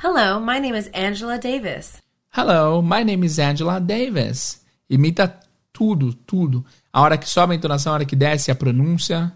Hello, 0.03 0.39
my 0.39 0.59
name 0.59 0.77
is 0.77 0.89
Angela 0.93 1.37
Davis. 1.37 2.01
Hello, 2.35 2.81
my 2.81 3.03
name 3.03 3.25
is 3.25 3.39
Angela 3.39 3.79
Davis. 3.79 4.61
Imita 4.89 5.39
tudo, 5.73 6.13
tudo. 6.13 6.63
A 6.93 7.01
hora 7.01 7.17
que 7.17 7.27
sobe 7.27 7.53
a 7.53 7.55
entonação, 7.55 7.91
a 7.91 7.95
hora 7.95 8.05
que 8.05 8.15
desce 8.15 8.51
a 8.51 8.55
pronúncia. 8.55 9.33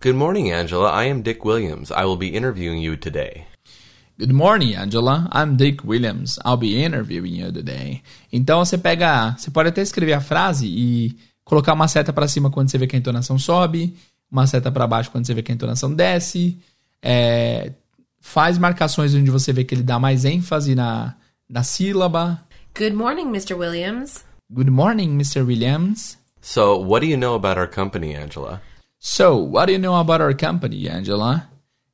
Good 0.00 0.16
morning, 0.16 0.52
Angela. 0.52 0.90
I 1.02 1.10
am 1.10 1.22
Dick 1.22 1.44
Williams. 1.44 1.90
I 1.90 2.04
will 2.04 2.16
be 2.16 2.28
interviewing 2.28 2.80
you 2.80 2.96
today. 2.96 3.46
Good 4.18 4.32
morning, 4.32 4.74
Angela. 4.74 5.30
I'm 5.32 5.54
Dick 5.54 5.86
Williams. 5.86 6.40
I'll 6.44 6.56
be 6.56 6.82
interviewing 6.82 7.38
you 7.38 7.52
today. 7.52 8.02
Então 8.32 8.64
você 8.64 8.76
pega, 8.76 9.36
você 9.38 9.48
pode 9.48 9.68
até 9.68 9.80
escrever 9.80 10.14
a 10.14 10.20
frase 10.20 10.66
e 10.66 11.16
colocar 11.44 11.72
uma 11.72 11.86
seta 11.86 12.12
para 12.12 12.26
cima 12.26 12.50
quando 12.50 12.68
você 12.68 12.76
vê 12.78 12.88
que 12.88 12.96
a 12.96 12.98
entonação 12.98 13.38
sobe, 13.38 13.96
uma 14.28 14.44
seta 14.44 14.72
para 14.72 14.88
baixo 14.88 15.08
quando 15.12 15.24
você 15.24 15.32
vê 15.32 15.40
que 15.40 15.52
a 15.52 15.54
entonação 15.54 15.94
desce. 15.94 16.58
É, 17.00 17.70
faz 18.20 18.58
marcações 18.58 19.14
onde 19.14 19.30
você 19.30 19.52
vê 19.52 19.62
que 19.62 19.72
ele 19.72 19.84
dá 19.84 20.00
mais 20.00 20.24
ênfase 20.24 20.74
na, 20.74 21.14
na 21.48 21.62
sílaba. 21.62 22.42
Good 22.76 22.96
morning, 22.96 23.28
Mr. 23.28 23.54
Williams. 23.54 24.24
Good 24.50 24.72
morning, 24.72 25.16
Mr. 25.16 25.46
Williams. 25.46 26.18
So, 26.40 26.76
what 26.76 27.06
do 27.06 27.08
you 27.08 27.16
know 27.16 27.36
about 27.36 27.56
our 27.56 27.70
company, 27.70 28.16
Angela? 28.16 28.60
So, 28.98 29.36
what 29.36 29.66
do 29.66 29.74
you 29.74 29.78
know 29.78 29.94
about 29.94 30.20
our 30.20 30.34
company, 30.34 30.88
Angela? 30.88 31.48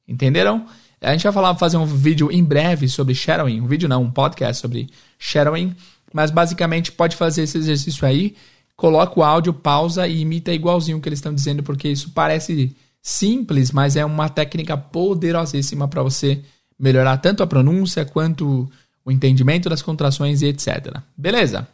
Entenderam? 0.08 0.66
A 1.04 1.12
gente 1.12 1.22
vai 1.22 1.32
falar, 1.32 1.54
fazer 1.56 1.76
um 1.76 1.84
vídeo 1.86 2.30
em 2.32 2.42
breve 2.42 2.88
sobre 2.88 3.14
shadowing. 3.14 3.60
Um 3.60 3.66
vídeo 3.66 3.88
não, 3.88 4.02
um 4.02 4.10
podcast 4.10 4.60
sobre 4.60 4.88
shadowing. 5.18 5.74
Mas 6.12 6.30
basicamente 6.30 6.90
pode 6.90 7.16
fazer 7.16 7.42
esse 7.42 7.58
exercício 7.58 8.06
aí. 8.06 8.34
Coloca 8.76 9.18
o 9.18 9.22
áudio, 9.22 9.52
pausa 9.52 10.08
e 10.08 10.20
imita 10.20 10.52
igualzinho 10.52 10.98
o 10.98 11.00
que 11.00 11.08
eles 11.08 11.18
estão 11.18 11.34
dizendo, 11.34 11.62
porque 11.62 11.88
isso 11.88 12.10
parece 12.10 12.74
simples, 13.00 13.70
mas 13.70 13.96
é 13.96 14.04
uma 14.04 14.28
técnica 14.28 14.76
poderosíssima 14.76 15.86
para 15.86 16.02
você 16.02 16.42
melhorar 16.78 17.18
tanto 17.18 17.42
a 17.42 17.46
pronúncia 17.46 18.04
quanto 18.04 18.68
o 19.04 19.12
entendimento 19.12 19.68
das 19.68 19.82
contrações 19.82 20.42
e 20.42 20.46
etc. 20.46 20.98
Beleza? 21.16 21.68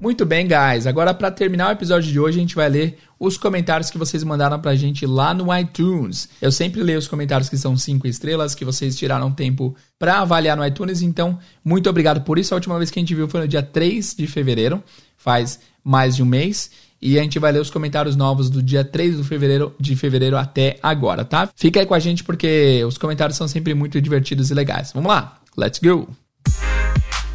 Muito 0.00 0.24
bem, 0.24 0.46
guys. 0.46 0.86
Agora, 0.86 1.12
para 1.12 1.28
terminar 1.28 1.68
o 1.68 1.72
episódio 1.72 2.10
de 2.10 2.20
hoje, 2.20 2.38
a 2.38 2.40
gente 2.40 2.54
vai 2.54 2.68
ler 2.68 2.98
os 3.18 3.36
comentários 3.36 3.90
que 3.90 3.98
vocês 3.98 4.22
mandaram 4.22 4.60
pra 4.60 4.76
gente 4.76 5.04
lá 5.04 5.34
no 5.34 5.54
iTunes. 5.56 6.28
Eu 6.40 6.52
sempre 6.52 6.82
leio 6.82 7.00
os 7.00 7.08
comentários 7.08 7.48
que 7.48 7.58
são 7.58 7.76
cinco 7.76 8.06
estrelas, 8.06 8.54
que 8.54 8.64
vocês 8.64 8.96
tiraram 8.96 9.32
tempo 9.32 9.74
para 9.98 10.20
avaliar 10.20 10.56
no 10.56 10.64
iTunes. 10.64 11.02
Então, 11.02 11.36
muito 11.64 11.90
obrigado 11.90 12.20
por 12.20 12.38
isso. 12.38 12.54
A 12.54 12.56
última 12.56 12.78
vez 12.78 12.92
que 12.92 12.98
a 13.00 13.02
gente 13.02 13.14
viu 13.14 13.28
foi 13.28 13.40
no 13.40 13.48
dia 13.48 13.62
3 13.62 14.14
de 14.16 14.26
fevereiro, 14.28 14.82
faz 15.16 15.58
mais 15.82 16.14
de 16.14 16.22
um 16.22 16.26
mês. 16.26 16.70
E 17.02 17.18
a 17.18 17.22
gente 17.22 17.38
vai 17.40 17.50
ler 17.50 17.60
os 17.60 17.70
comentários 17.70 18.14
novos 18.14 18.48
do 18.48 18.62
dia 18.62 18.84
3 18.84 19.16
de 19.16 19.24
fevereiro, 19.24 19.74
de 19.80 19.96
fevereiro 19.96 20.36
até 20.36 20.78
agora, 20.80 21.24
tá? 21.24 21.48
Fica 21.56 21.80
aí 21.80 21.86
com 21.86 21.94
a 21.94 21.98
gente 21.98 22.22
porque 22.22 22.84
os 22.86 22.98
comentários 22.98 23.36
são 23.36 23.48
sempre 23.48 23.74
muito 23.74 24.00
divertidos 24.00 24.50
e 24.50 24.54
legais. 24.54 24.92
Vamos 24.92 25.08
lá, 25.08 25.40
let's 25.56 25.80
go! 25.80 26.08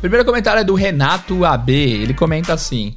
Primeiro 0.04 0.26
comentário 0.26 0.60
é 0.60 0.66
do 0.66 0.76
Renato 0.76 1.46
AB. 1.46 1.72
Ele 1.72 2.14
comenta 2.14 2.52
assim: 2.54 2.94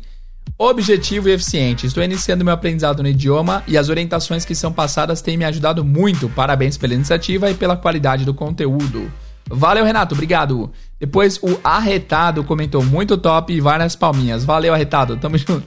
Objetivo 0.59 1.29
e 1.29 1.33
eficiente. 1.33 1.87
Estou 1.87 2.03
iniciando 2.03 2.45
meu 2.45 2.53
aprendizado 2.53 3.01
no 3.01 3.09
idioma 3.09 3.62
e 3.69 3.79
as 3.79 3.88
orientações 3.88 4.45
que 4.45 4.57
são 4.57 4.73
passadas 4.73 5.23
têm 5.23 5.37
me 5.37 5.45
ajudado 5.45 5.85
muito. 5.85 6.29
Parabéns 6.29 6.77
pela 6.77 6.95
iniciativa 6.95 7.49
e 7.49 7.55
pela 7.55 7.77
qualidade 7.77 8.25
do 8.25 8.35
conteúdo. 8.35 9.09
Valeu, 9.49 9.85
Renato, 9.85 10.16
obrigado. 10.16 10.73
Depois 10.99 11.38
o 11.45 11.61
Arretado 11.62 12.42
comentou 12.42 12.83
muito 12.83 13.16
top 13.16 13.53
e 13.53 13.61
várias 13.61 13.95
palminhas. 13.95 14.45
Valeu, 14.45 14.75
Arretado, 14.75 15.16
tamo 15.16 15.38
junto. 15.38 15.62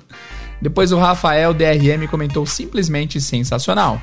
Depois 0.62 0.92
o 0.92 1.00
Rafael 1.00 1.54
DRM 1.54 2.06
comentou 2.12 2.46
simplesmente 2.46 3.22
sensacional. 3.22 4.02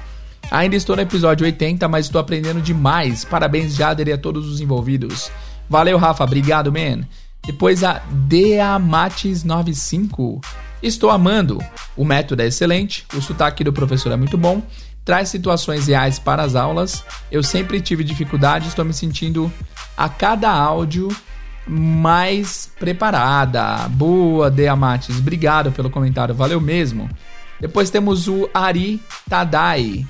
Ainda 0.51 0.75
estou 0.75 0.97
no 0.97 1.03
episódio 1.03 1.45
80, 1.45 1.87
mas 1.87 2.07
estou 2.07 2.19
aprendendo 2.19 2.63
demais. 2.63 3.27
Parabéns, 3.27 3.75
Jader 3.75 4.09
e 4.09 4.13
a 4.13 4.17
todos 4.17 4.49
os 4.49 4.59
envolvidos. 4.59 5.31
Valeu, 5.69 5.99
Rafa, 5.99 6.25
obrigado, 6.25 6.73
man. 6.73 7.05
Depois 7.45 7.85
a 7.85 8.01
Deamates95. 8.29 10.43
Estou 10.83 11.11
amando. 11.11 11.59
O 11.97 12.05
método 12.05 12.43
é 12.43 12.47
excelente, 12.47 13.05
o 13.15 13.21
sotaque 13.21 13.65
do 13.65 13.73
professor 13.73 14.13
é 14.13 14.17
muito 14.17 14.39
bom, 14.39 14.63
traz 15.05 15.29
situações 15.29 15.87
reais 15.87 16.19
para 16.19 16.43
as 16.43 16.55
aulas. 16.55 17.05
Eu 17.31 17.43
sempre 17.43 17.81
tive 17.81 18.05
dificuldade, 18.05 18.69
estou 18.69 18.85
me 18.85 18.93
sentindo 18.93 19.51
a 19.97 20.09
cada 20.09 20.51
áudio 20.51 21.09
mais 21.67 22.71
preparada. 22.79 23.89
Boa, 23.89 24.51
Deamates. 24.51 25.19
Obrigado 25.19 25.73
pelo 25.73 25.91
comentário, 25.91 26.35
valeu 26.35 26.61
mesmo. 26.61 27.09
Depois 27.61 27.91
temos 27.91 28.29
o 28.29 28.49
Ari 28.53 29.01
Tadai. 29.29 30.07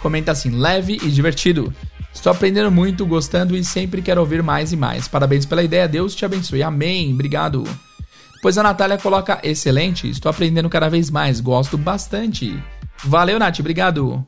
Comenta 0.00 0.32
assim: 0.32 0.50
leve 0.50 0.98
e 1.02 1.10
divertido. 1.10 1.72
Estou 2.12 2.32
aprendendo 2.32 2.70
muito, 2.70 3.06
gostando 3.06 3.56
e 3.56 3.64
sempre 3.64 4.02
quero 4.02 4.20
ouvir 4.20 4.42
mais 4.42 4.72
e 4.72 4.76
mais. 4.76 5.06
Parabéns 5.06 5.46
pela 5.46 5.62
ideia, 5.62 5.86
Deus 5.86 6.14
te 6.14 6.24
abençoe. 6.24 6.62
Amém, 6.62 7.12
obrigado. 7.12 7.64
Pois 8.40 8.56
a 8.56 8.62
Natália 8.62 8.98
coloca 8.98 9.40
excelente, 9.42 10.08
estou 10.08 10.30
aprendendo 10.30 10.68
cada 10.68 10.88
vez 10.88 11.10
mais, 11.10 11.40
gosto 11.40 11.76
bastante. 11.76 12.56
Valeu, 13.04 13.38
Nath, 13.38 13.60
obrigado. 13.60 14.26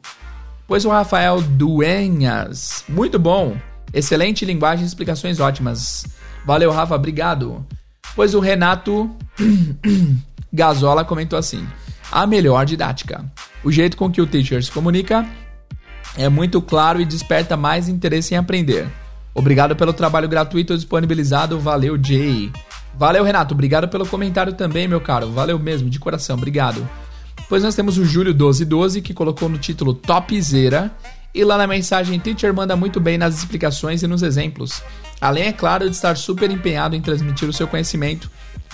Pois 0.67 0.85
o 0.85 0.89
Rafael 0.89 1.41
Duenhas, 1.41 2.85
muito 2.89 3.19
bom. 3.19 3.57
Excelente 3.93 4.45
linguagem 4.45 4.87
explicações 4.87 5.41
ótimas. 5.41 6.07
Valeu, 6.45 6.71
Rafa, 6.71 6.95
obrigado. 6.95 7.67
Pois 8.15 8.35
o 8.35 8.41
Renato 8.41 9.11
Gazola 10.53 11.05
comentou 11.05 11.39
assim: 11.39 11.67
a 12.11 12.27
melhor 12.27 12.65
didática. 12.65 13.25
O 13.63 13.71
jeito 13.71 13.97
com 13.97 14.11
que 14.11 14.21
o 14.21 14.27
teacher 14.27 14.63
se 14.63 14.71
comunica 14.71 15.27
é 16.17 16.29
muito 16.29 16.61
claro 16.61 17.01
e 17.01 17.05
desperta 17.05 17.57
mais 17.57 17.89
interesse 17.89 18.35
em 18.35 18.37
aprender. 18.37 18.89
Obrigado 19.35 19.77
pelo 19.77 19.93
trabalho 19.93 20.29
gratuito 20.29 20.77
disponibilizado. 20.77 21.59
Valeu, 21.59 21.99
Jay. 22.03 22.51
Valeu, 22.95 23.25
Renato. 23.25 23.55
Obrigado 23.55 23.89
pelo 23.89 24.07
comentário 24.07 24.53
também, 24.53 24.89
meu 24.89 25.01
caro. 25.01 25.31
Valeu 25.31 25.59
mesmo, 25.59 25.89
de 25.89 25.99
coração. 25.99 26.37
Obrigado. 26.37 26.87
Depois 27.37 27.63
nós 27.63 27.75
temos 27.75 27.97
o 27.97 28.03
Júlio1212 28.03 29.03
que 29.03 29.15
colocou 29.15 29.49
no 29.49 29.59
título 29.59 29.95
Topzera. 29.95 30.91
E 31.33 31.45
lá 31.45 31.57
na 31.57 31.67
mensagem, 31.67 32.19
Teacher 32.19 32.53
manda 32.53 32.75
muito 32.75 33.01
bem 33.01 33.17
nas 33.17 33.39
explicações 33.39 34.03
e 34.03 34.07
nos 34.07 34.23
exemplos. 34.23 34.83
Além, 35.21 35.45
é 35.45 35.53
claro, 35.53 35.89
de 35.89 35.95
estar 35.95 36.17
super 36.17 36.51
empenhado 36.51 36.97
em 36.97 37.01
transmitir 37.01 37.49
o 37.49 37.53
seu 37.53 37.69
conhecimento 37.69 38.29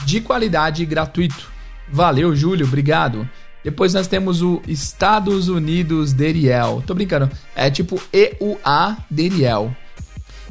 de 0.04 0.20
qualidade 0.20 0.82
e 0.82 0.86
gratuito. 0.86 1.48
Valeu, 1.90 2.34
Júlio. 2.34 2.66
Obrigado. 2.66 3.28
Depois 3.66 3.92
nós 3.92 4.06
temos 4.06 4.42
o 4.42 4.62
Estados 4.68 5.48
Unidos 5.48 6.12
Deriel. 6.12 6.84
Tô 6.86 6.94
brincando. 6.94 7.28
É 7.52 7.68
tipo 7.68 8.00
EUA 8.12 8.96
Deriel. 9.10 9.74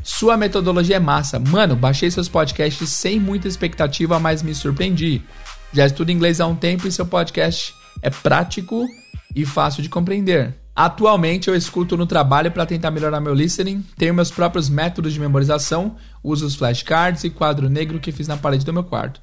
Sua 0.03 0.35
metodologia 0.35 0.97
é 0.97 0.99
massa. 0.99 1.39
Mano, 1.39 1.77
baixei 1.77 2.11
seus 2.11 2.27
podcasts 2.27 2.89
sem 2.89 3.17
muita 3.17 3.47
expectativa, 3.47 4.19
mas 4.19 4.43
me 4.43 4.53
surpreendi. 4.53 5.23
Já 5.71 5.85
estudo 5.85 6.11
inglês 6.11 6.41
há 6.41 6.45
um 6.45 6.57
tempo 6.57 6.89
e 6.89 6.91
seu 6.91 7.05
podcast 7.05 7.73
é 8.01 8.09
prático 8.09 8.85
e 9.33 9.45
fácil 9.45 9.81
de 9.81 9.87
compreender. 9.87 10.53
Atualmente 10.75 11.47
eu 11.47 11.55
escuto 11.55 11.95
no 11.95 12.05
trabalho 12.05 12.51
para 12.51 12.65
tentar 12.65 12.91
melhorar 12.91 13.21
meu 13.21 13.33
listening, 13.33 13.81
tenho 13.97 14.13
meus 14.13 14.29
próprios 14.29 14.67
métodos 14.67 15.13
de 15.13 15.21
memorização, 15.21 15.95
uso 16.21 16.45
os 16.45 16.55
flashcards 16.55 17.23
e 17.23 17.29
quadro 17.29 17.69
negro 17.69 17.97
que 17.97 18.11
fiz 18.11 18.27
na 18.27 18.35
parede 18.35 18.65
do 18.65 18.73
meu 18.73 18.83
quarto. 18.83 19.21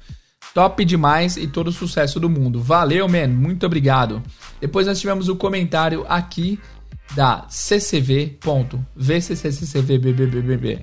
Top 0.53 0.85
demais 0.85 1.35
e 1.35 1.47
todo 1.47 1.69
o 1.69 1.71
sucesso 1.71 2.19
do 2.19 2.29
mundo. 2.29 2.61
Valeu, 2.61 3.07
man. 3.07 3.29
Muito 3.29 3.65
obrigado. 3.65 4.21
Depois 4.61 4.85
nós 4.85 4.99
tivemos 4.99 5.27
o 5.27 5.35
comentário 5.35 6.05
aqui 6.07 6.59
da 7.15 7.47
ccv.vccccvbbbb. 7.49 8.39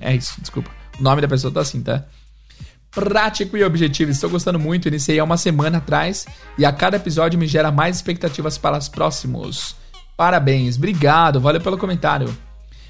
É 0.01 0.13
isso, 0.15 0.41
desculpa. 0.41 0.69
O 0.99 1.03
nome 1.03 1.21
da 1.21 1.27
pessoa 1.27 1.53
tá 1.53 1.61
assim, 1.61 1.81
tá? 1.81 2.03
Prático 2.91 3.55
e 3.55 3.63
objetivo. 3.63 4.11
Estou 4.11 4.29
gostando 4.29 4.59
muito. 4.59 4.89
Iniciei 4.89 5.19
há 5.19 5.23
uma 5.23 5.37
semana 5.37 5.77
atrás 5.77 6.25
e 6.57 6.65
a 6.65 6.73
cada 6.73 6.97
episódio 6.97 7.39
me 7.39 7.47
gera 7.47 7.71
mais 7.71 7.95
expectativas 7.95 8.57
para 8.57 8.77
os 8.77 8.89
próximos. 8.89 9.77
Parabéns. 10.17 10.75
Obrigado. 10.75 11.39
Valeu 11.39 11.61
pelo 11.61 11.77
comentário. 11.77 12.35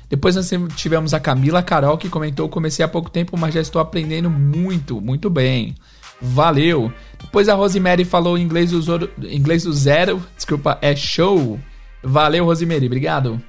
Depois 0.10 0.36
nós 0.36 0.50
tivemos 0.76 1.14
a 1.14 1.20
Camila 1.20 1.62
Carol 1.62 1.98
que 1.98 2.10
comentou: 2.10 2.50
comecei 2.50 2.84
há 2.84 2.88
pouco 2.88 3.12
tempo, 3.12 3.38
mas 3.38 3.54
já 3.54 3.62
estou 3.62 3.80
aprendendo 3.80 4.30
muito, 4.30 5.00
muito 5.00 5.30
bem. 5.30 5.76
Valeu! 6.22 6.94
Depois 7.20 7.50
a 7.50 7.56
Rosemary 7.56 8.06
falou 8.06 8.38
inglês 8.38 8.72
do, 8.72 9.10
inglês 9.24 9.64
do 9.64 9.74
zero, 9.74 10.22
desculpa, 10.36 10.78
é 10.82 10.96
show. 10.96 11.60
Valeu, 12.04 12.46
Rosemary, 12.46 12.86
obrigado. 12.86 13.42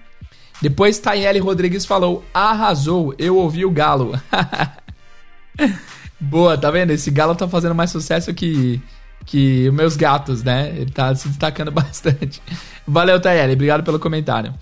Depois 0.60 0.98
Tayeli 0.98 1.40
Rodrigues 1.40 1.84
falou: 1.84 2.24
arrasou, 2.32 3.14
eu 3.18 3.36
ouvi 3.36 3.64
o 3.64 3.70
galo. 3.70 4.12
Boa, 6.20 6.56
tá 6.56 6.70
vendo? 6.70 6.92
Esse 6.92 7.10
galo 7.10 7.34
tá 7.34 7.48
fazendo 7.48 7.74
mais 7.74 7.90
sucesso 7.90 8.32
que, 8.32 8.80
que 9.26 9.68
os 9.68 9.74
meus 9.74 9.96
gatos, 9.96 10.44
né? 10.44 10.72
Ele 10.76 10.90
tá 10.90 11.12
se 11.14 11.28
destacando 11.28 11.70
bastante. 11.72 12.40
Valeu, 12.86 13.20
Tayeli, 13.20 13.54
obrigado 13.54 13.82
pelo 13.82 13.98
comentário. 13.98 14.54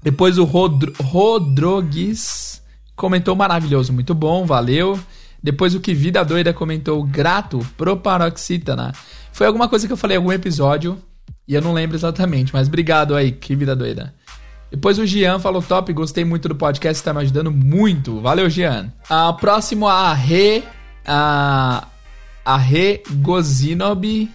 Depois 0.00 0.38
o 0.38 0.44
Rodro 0.44 0.92
Rodrogues 1.02 2.62
comentou 2.94 3.34
maravilhoso, 3.34 3.92
muito 3.92 4.14
bom, 4.14 4.46
valeu. 4.46 4.98
Depois 5.42 5.74
o 5.74 5.80
que 5.80 5.92
Vida 5.92 6.24
Doida 6.24 6.52
comentou, 6.52 7.02
grato 7.02 7.58
pro 7.76 7.96
paroxítona. 7.96 8.92
Foi 9.32 9.46
alguma 9.46 9.68
coisa 9.68 9.86
que 9.86 9.92
eu 9.92 9.96
falei 9.96 10.16
em 10.16 10.18
algum 10.18 10.32
episódio 10.32 10.98
e 11.46 11.54
eu 11.54 11.60
não 11.60 11.72
lembro 11.72 11.96
exatamente, 11.96 12.52
mas 12.52 12.68
obrigado 12.68 13.14
aí, 13.14 13.32
que 13.32 13.56
Vida 13.56 13.74
Doida. 13.74 14.14
Depois 14.70 14.98
o 14.98 15.04
Gian 15.04 15.38
falou 15.38 15.60
top, 15.60 15.92
gostei 15.92 16.24
muito 16.24 16.48
do 16.48 16.54
podcast, 16.54 17.00
está 17.00 17.12
me 17.12 17.20
ajudando 17.20 17.50
muito. 17.50 18.20
Valeu, 18.20 18.48
Gian. 18.48 18.90
A 19.08 19.32
próximo 19.32 19.86
a 19.86 20.14
Re 20.14 20.62
a 21.04 21.86
a 22.44 22.56
Re 22.56 23.02
Gozinobi 23.16 24.30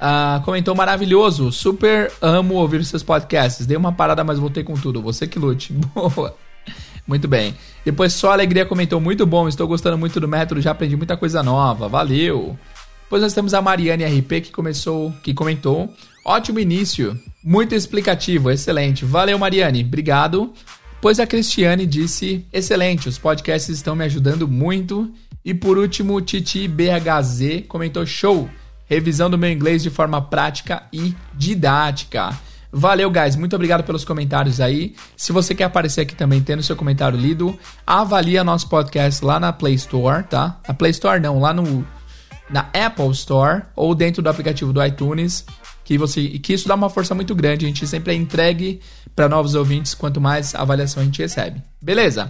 uh, 0.00 0.42
comentou 0.44 0.74
maravilhoso. 0.74 1.52
Super 1.52 2.10
amo 2.22 2.54
ouvir 2.54 2.84
seus 2.84 3.02
podcasts. 3.02 3.66
Dei 3.66 3.76
uma 3.76 3.92
parada, 3.92 4.24
mas 4.24 4.38
voltei 4.38 4.64
com 4.64 4.74
tudo. 4.74 5.02
Você 5.02 5.26
que 5.26 5.38
lute. 5.38 5.72
Boa. 5.94 6.34
Muito 7.06 7.28
bem. 7.28 7.54
Depois 7.84 8.12
só 8.12 8.32
Alegria 8.32 8.66
comentou 8.66 9.00
muito 9.00 9.24
bom, 9.24 9.48
estou 9.48 9.66
gostando 9.66 9.96
muito 9.96 10.18
do 10.18 10.26
método, 10.26 10.60
já 10.60 10.72
aprendi 10.72 10.96
muita 10.96 11.16
coisa 11.16 11.42
nova. 11.42 11.88
Valeu. 11.88 12.58
Depois 13.04 13.22
nós 13.22 13.32
temos 13.32 13.54
a 13.54 13.62
Mariane 13.62 14.04
RP 14.04 14.40
que 14.42 14.50
começou, 14.50 15.12
que 15.22 15.32
comentou: 15.32 15.92
"Ótimo 16.24 16.58
início, 16.58 17.18
muito 17.44 17.74
explicativo, 17.74 18.50
excelente. 18.50 19.04
Valeu, 19.04 19.38
Mariane. 19.38 19.84
Obrigado 19.84 20.52
Pois 21.00 21.20
a 21.20 21.26
Cristiane 21.26 21.86
disse: 21.86 22.44
excelente, 22.52 23.08
os 23.08 23.18
podcasts 23.18 23.74
estão 23.74 23.94
me 23.94 24.04
ajudando 24.04 24.48
muito. 24.48 25.08
E 25.44 25.54
por 25.54 25.78
último, 25.78 26.20
Titi 26.20 26.66
BHZ 26.66 27.64
comentou: 27.68 28.04
show, 28.04 28.50
revisão 28.86 29.30
do 29.30 29.38
meu 29.38 29.50
inglês 29.50 29.82
de 29.82 29.90
forma 29.90 30.20
prática 30.20 30.82
e 30.92 31.14
didática. 31.34 32.36
Valeu, 32.72 33.10
guys. 33.10 33.36
Muito 33.36 33.54
obrigado 33.54 33.84
pelos 33.84 34.04
comentários 34.04 34.60
aí. 34.60 34.94
Se 35.16 35.32
você 35.32 35.54
quer 35.54 35.64
aparecer 35.64 36.02
aqui 36.02 36.14
também, 36.14 36.40
tendo 36.40 36.62
seu 36.62 36.76
comentário 36.76 37.18
lido, 37.18 37.58
avalia 37.86 38.44
nosso 38.44 38.68
podcast 38.68 39.24
lá 39.24 39.40
na 39.40 39.52
Play 39.52 39.74
Store, 39.74 40.24
tá? 40.24 40.58
Na 40.66 40.74
Play 40.74 40.90
Store 40.90 41.20
não, 41.20 41.38
lá 41.38 41.52
no 41.52 41.86
na 42.48 42.68
Apple 42.72 43.10
Store 43.10 43.62
ou 43.74 43.94
dentro 43.94 44.22
do 44.22 44.28
aplicativo 44.28 44.72
do 44.72 44.84
iTunes, 44.84 45.44
que 45.84 45.98
você 45.98 46.28
que 46.38 46.52
isso 46.52 46.68
dá 46.68 46.74
uma 46.74 46.90
força 46.90 47.14
muito 47.14 47.34
grande. 47.34 47.64
A 47.64 47.68
gente 47.68 47.86
sempre 47.86 48.12
é 48.12 48.16
entregue 48.16 48.80
para 49.14 49.28
novos 49.28 49.54
ouvintes 49.54 49.94
quanto 49.94 50.20
mais 50.20 50.54
avaliação 50.54 51.02
a 51.02 51.06
gente 51.06 51.22
recebe. 51.22 51.62
Beleza? 51.80 52.28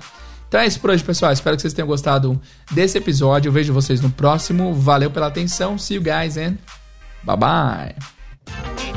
Então 0.48 0.60
é 0.60 0.66
isso 0.66 0.78
por 0.80 0.90
hoje, 0.90 1.02
pessoal. 1.02 1.32
Espero 1.32 1.56
que 1.56 1.62
vocês 1.62 1.74
tenham 1.74 1.88
gostado 1.88 2.40
desse 2.70 2.96
episódio. 2.98 3.48
Eu 3.48 3.52
vejo 3.52 3.72
vocês 3.72 4.00
no 4.00 4.10
próximo. 4.10 4.72
Valeu 4.72 5.10
pela 5.10 5.26
atenção. 5.26 5.76
See 5.76 5.96
you 5.96 6.02
guys 6.02 6.36
and 6.36 6.56
bye 7.24 7.36
bye. 7.36 8.95